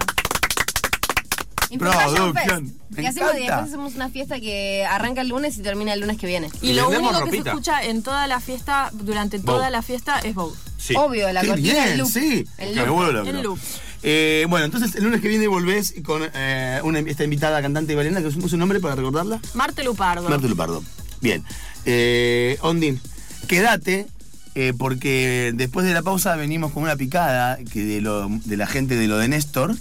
Producción. 1.79 2.33
Fest. 2.33 2.75
Me 2.89 3.07
hacemos, 3.07 3.31
y 3.35 3.39
después 3.39 3.63
hacemos 3.63 3.95
una 3.95 4.09
fiesta 4.09 4.39
que 4.39 4.85
arranca 4.85 5.21
el 5.21 5.29
lunes 5.29 5.57
y 5.57 5.61
termina 5.61 5.93
el 5.93 6.01
lunes 6.01 6.17
que 6.17 6.27
viene. 6.27 6.49
Y 6.61 6.71
Y 6.71 6.73
lo 6.73 6.89
único 6.89 7.23
que 7.25 7.31
se 7.31 7.37
escucha 7.37 7.83
en 7.83 8.03
toda 8.03 8.27
la 8.27 8.39
fiesta, 8.39 8.89
durante 8.93 9.39
toda 9.39 9.69
la 9.69 9.81
fiesta, 9.81 10.19
es 10.19 10.35
Vogue. 10.35 10.57
Sí. 10.77 10.95
Obvio, 10.97 11.31
la 11.31 11.41
Qué 11.41 11.47
cortina 11.47 11.85
bien, 11.85 11.97
loop. 11.99 12.09
sí. 12.11 12.45
El 12.57 12.69
Me 12.75 12.85
loop. 12.85 12.95
vuelvo 12.95 13.11
loco. 13.11 13.29
El 13.29 13.41
loop. 13.43 13.59
Eh, 14.03 14.47
bueno, 14.49 14.65
entonces 14.65 14.95
el 14.95 15.03
lunes 15.03 15.21
que 15.21 15.27
viene 15.27 15.47
volvés 15.47 15.93
con 16.03 16.23
eh, 16.33 16.79
una, 16.83 16.99
esta 16.99 17.23
invitada 17.23 17.61
cantante 17.61 17.93
y 17.93 17.95
bailarina, 17.95 18.19
que 18.21 18.27
es 18.29 18.53
un 18.53 18.59
nombre 18.59 18.79
para 18.79 18.95
recordarla. 18.95 19.39
Marte 19.53 19.83
Lupardo. 19.83 20.27
Marta 20.27 20.47
Lupardo. 20.47 20.83
Bien. 21.21 21.43
Eh, 21.85 22.57
Ondin, 22.61 22.99
quédate, 23.47 24.07
eh, 24.55 24.73
porque 24.77 25.51
después 25.53 25.85
de 25.85 25.93
la 25.93 26.01
pausa 26.01 26.35
venimos 26.35 26.71
con 26.71 26.81
una 26.83 26.95
picada 26.95 27.57
que 27.71 27.83
de, 27.85 28.01
lo, 28.01 28.27
de 28.27 28.57
la 28.57 28.65
gente 28.65 28.95
de 28.95 29.07
lo 29.07 29.17
de 29.17 29.27
Néstor. 29.27 29.75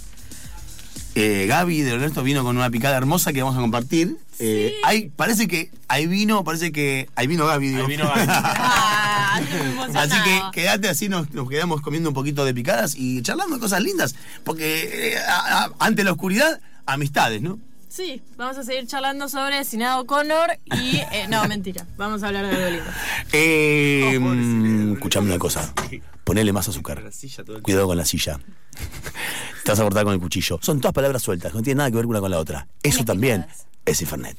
Eh, 1.15 1.45
Gaby 1.47 1.81
de 1.81 1.97
Néstor 1.97 2.23
vino 2.23 2.43
con 2.43 2.55
una 2.57 2.69
picada 2.69 2.95
hermosa 2.97 3.33
que 3.33 3.41
vamos 3.43 3.57
a 3.57 3.61
compartir. 3.61 4.15
Eh, 4.39 4.75
hay, 4.83 5.09
parece 5.09 5.47
que 5.47 5.69
hay 5.87 6.07
vino, 6.07 6.43
parece 6.43 6.71
que 6.71 7.09
hay 7.15 7.27
vino 7.27 7.45
Gaby. 7.45 7.67
digo. 7.67 7.81
Ahí 7.81 7.87
vino 7.87 8.07
Gaby. 8.07 8.27
Ah. 9.33 9.39
Así 9.95 10.15
que 10.23 10.41
quédate 10.51 10.89
así, 10.89 11.07
nos, 11.07 11.31
nos 11.31 11.47
quedamos 11.49 11.81
comiendo 11.81 12.09
un 12.09 12.13
poquito 12.13 12.43
de 12.43 12.53
picadas 12.53 12.95
y 12.97 13.21
charlando 13.21 13.55
de 13.55 13.61
cosas 13.61 13.81
lindas. 13.81 14.15
Porque 14.43 15.13
eh, 15.13 15.17
a- 15.17 15.63
a- 15.65 15.71
ante 15.79 16.03
la 16.03 16.11
oscuridad, 16.11 16.59
amistades, 16.85 17.41
¿no? 17.41 17.57
Sí, 17.87 18.21
vamos 18.37 18.57
a 18.57 18.63
seguir 18.63 18.87
charlando 18.87 19.29
sobre 19.29 19.63
Sinado 19.63 20.05
Connor 20.05 20.49
y... 20.65 20.97
eh, 20.97 21.27
no, 21.29 21.43
mentira. 21.47 21.85
Vamos 21.97 22.23
a 22.23 22.27
hablar 22.27 22.45
de 22.47 22.55
algo 22.55 22.69
lindo. 22.69 22.91
Eh, 23.31 24.17
Oh, 24.17 24.19
mm, 24.19 24.93
escuchame 24.93 25.27
una 25.29 25.39
cosa. 25.39 25.73
Ponele 26.31 26.53
más 26.53 26.65
azúcar. 26.69 27.03
La 27.03 27.11
silla 27.11 27.43
todo 27.43 27.57
el 27.57 27.61
Cuidado 27.61 27.87
con 27.87 27.97
la 27.97 28.05
silla. 28.05 28.39
Te 29.65 29.71
vas 29.71 29.77
a 29.81 29.83
cortar 29.83 30.05
con 30.05 30.13
el 30.13 30.19
cuchillo. 30.21 30.59
Son 30.61 30.79
todas 30.79 30.93
palabras 30.93 31.21
sueltas, 31.21 31.53
no 31.53 31.61
tienen 31.61 31.79
nada 31.79 31.91
que 31.91 31.97
ver 31.97 32.05
una 32.05 32.21
con 32.21 32.31
la 32.31 32.39
otra. 32.39 32.69
Eso 32.81 33.03
también 33.03 33.45
es 33.83 34.01
Infernet. 34.01 34.37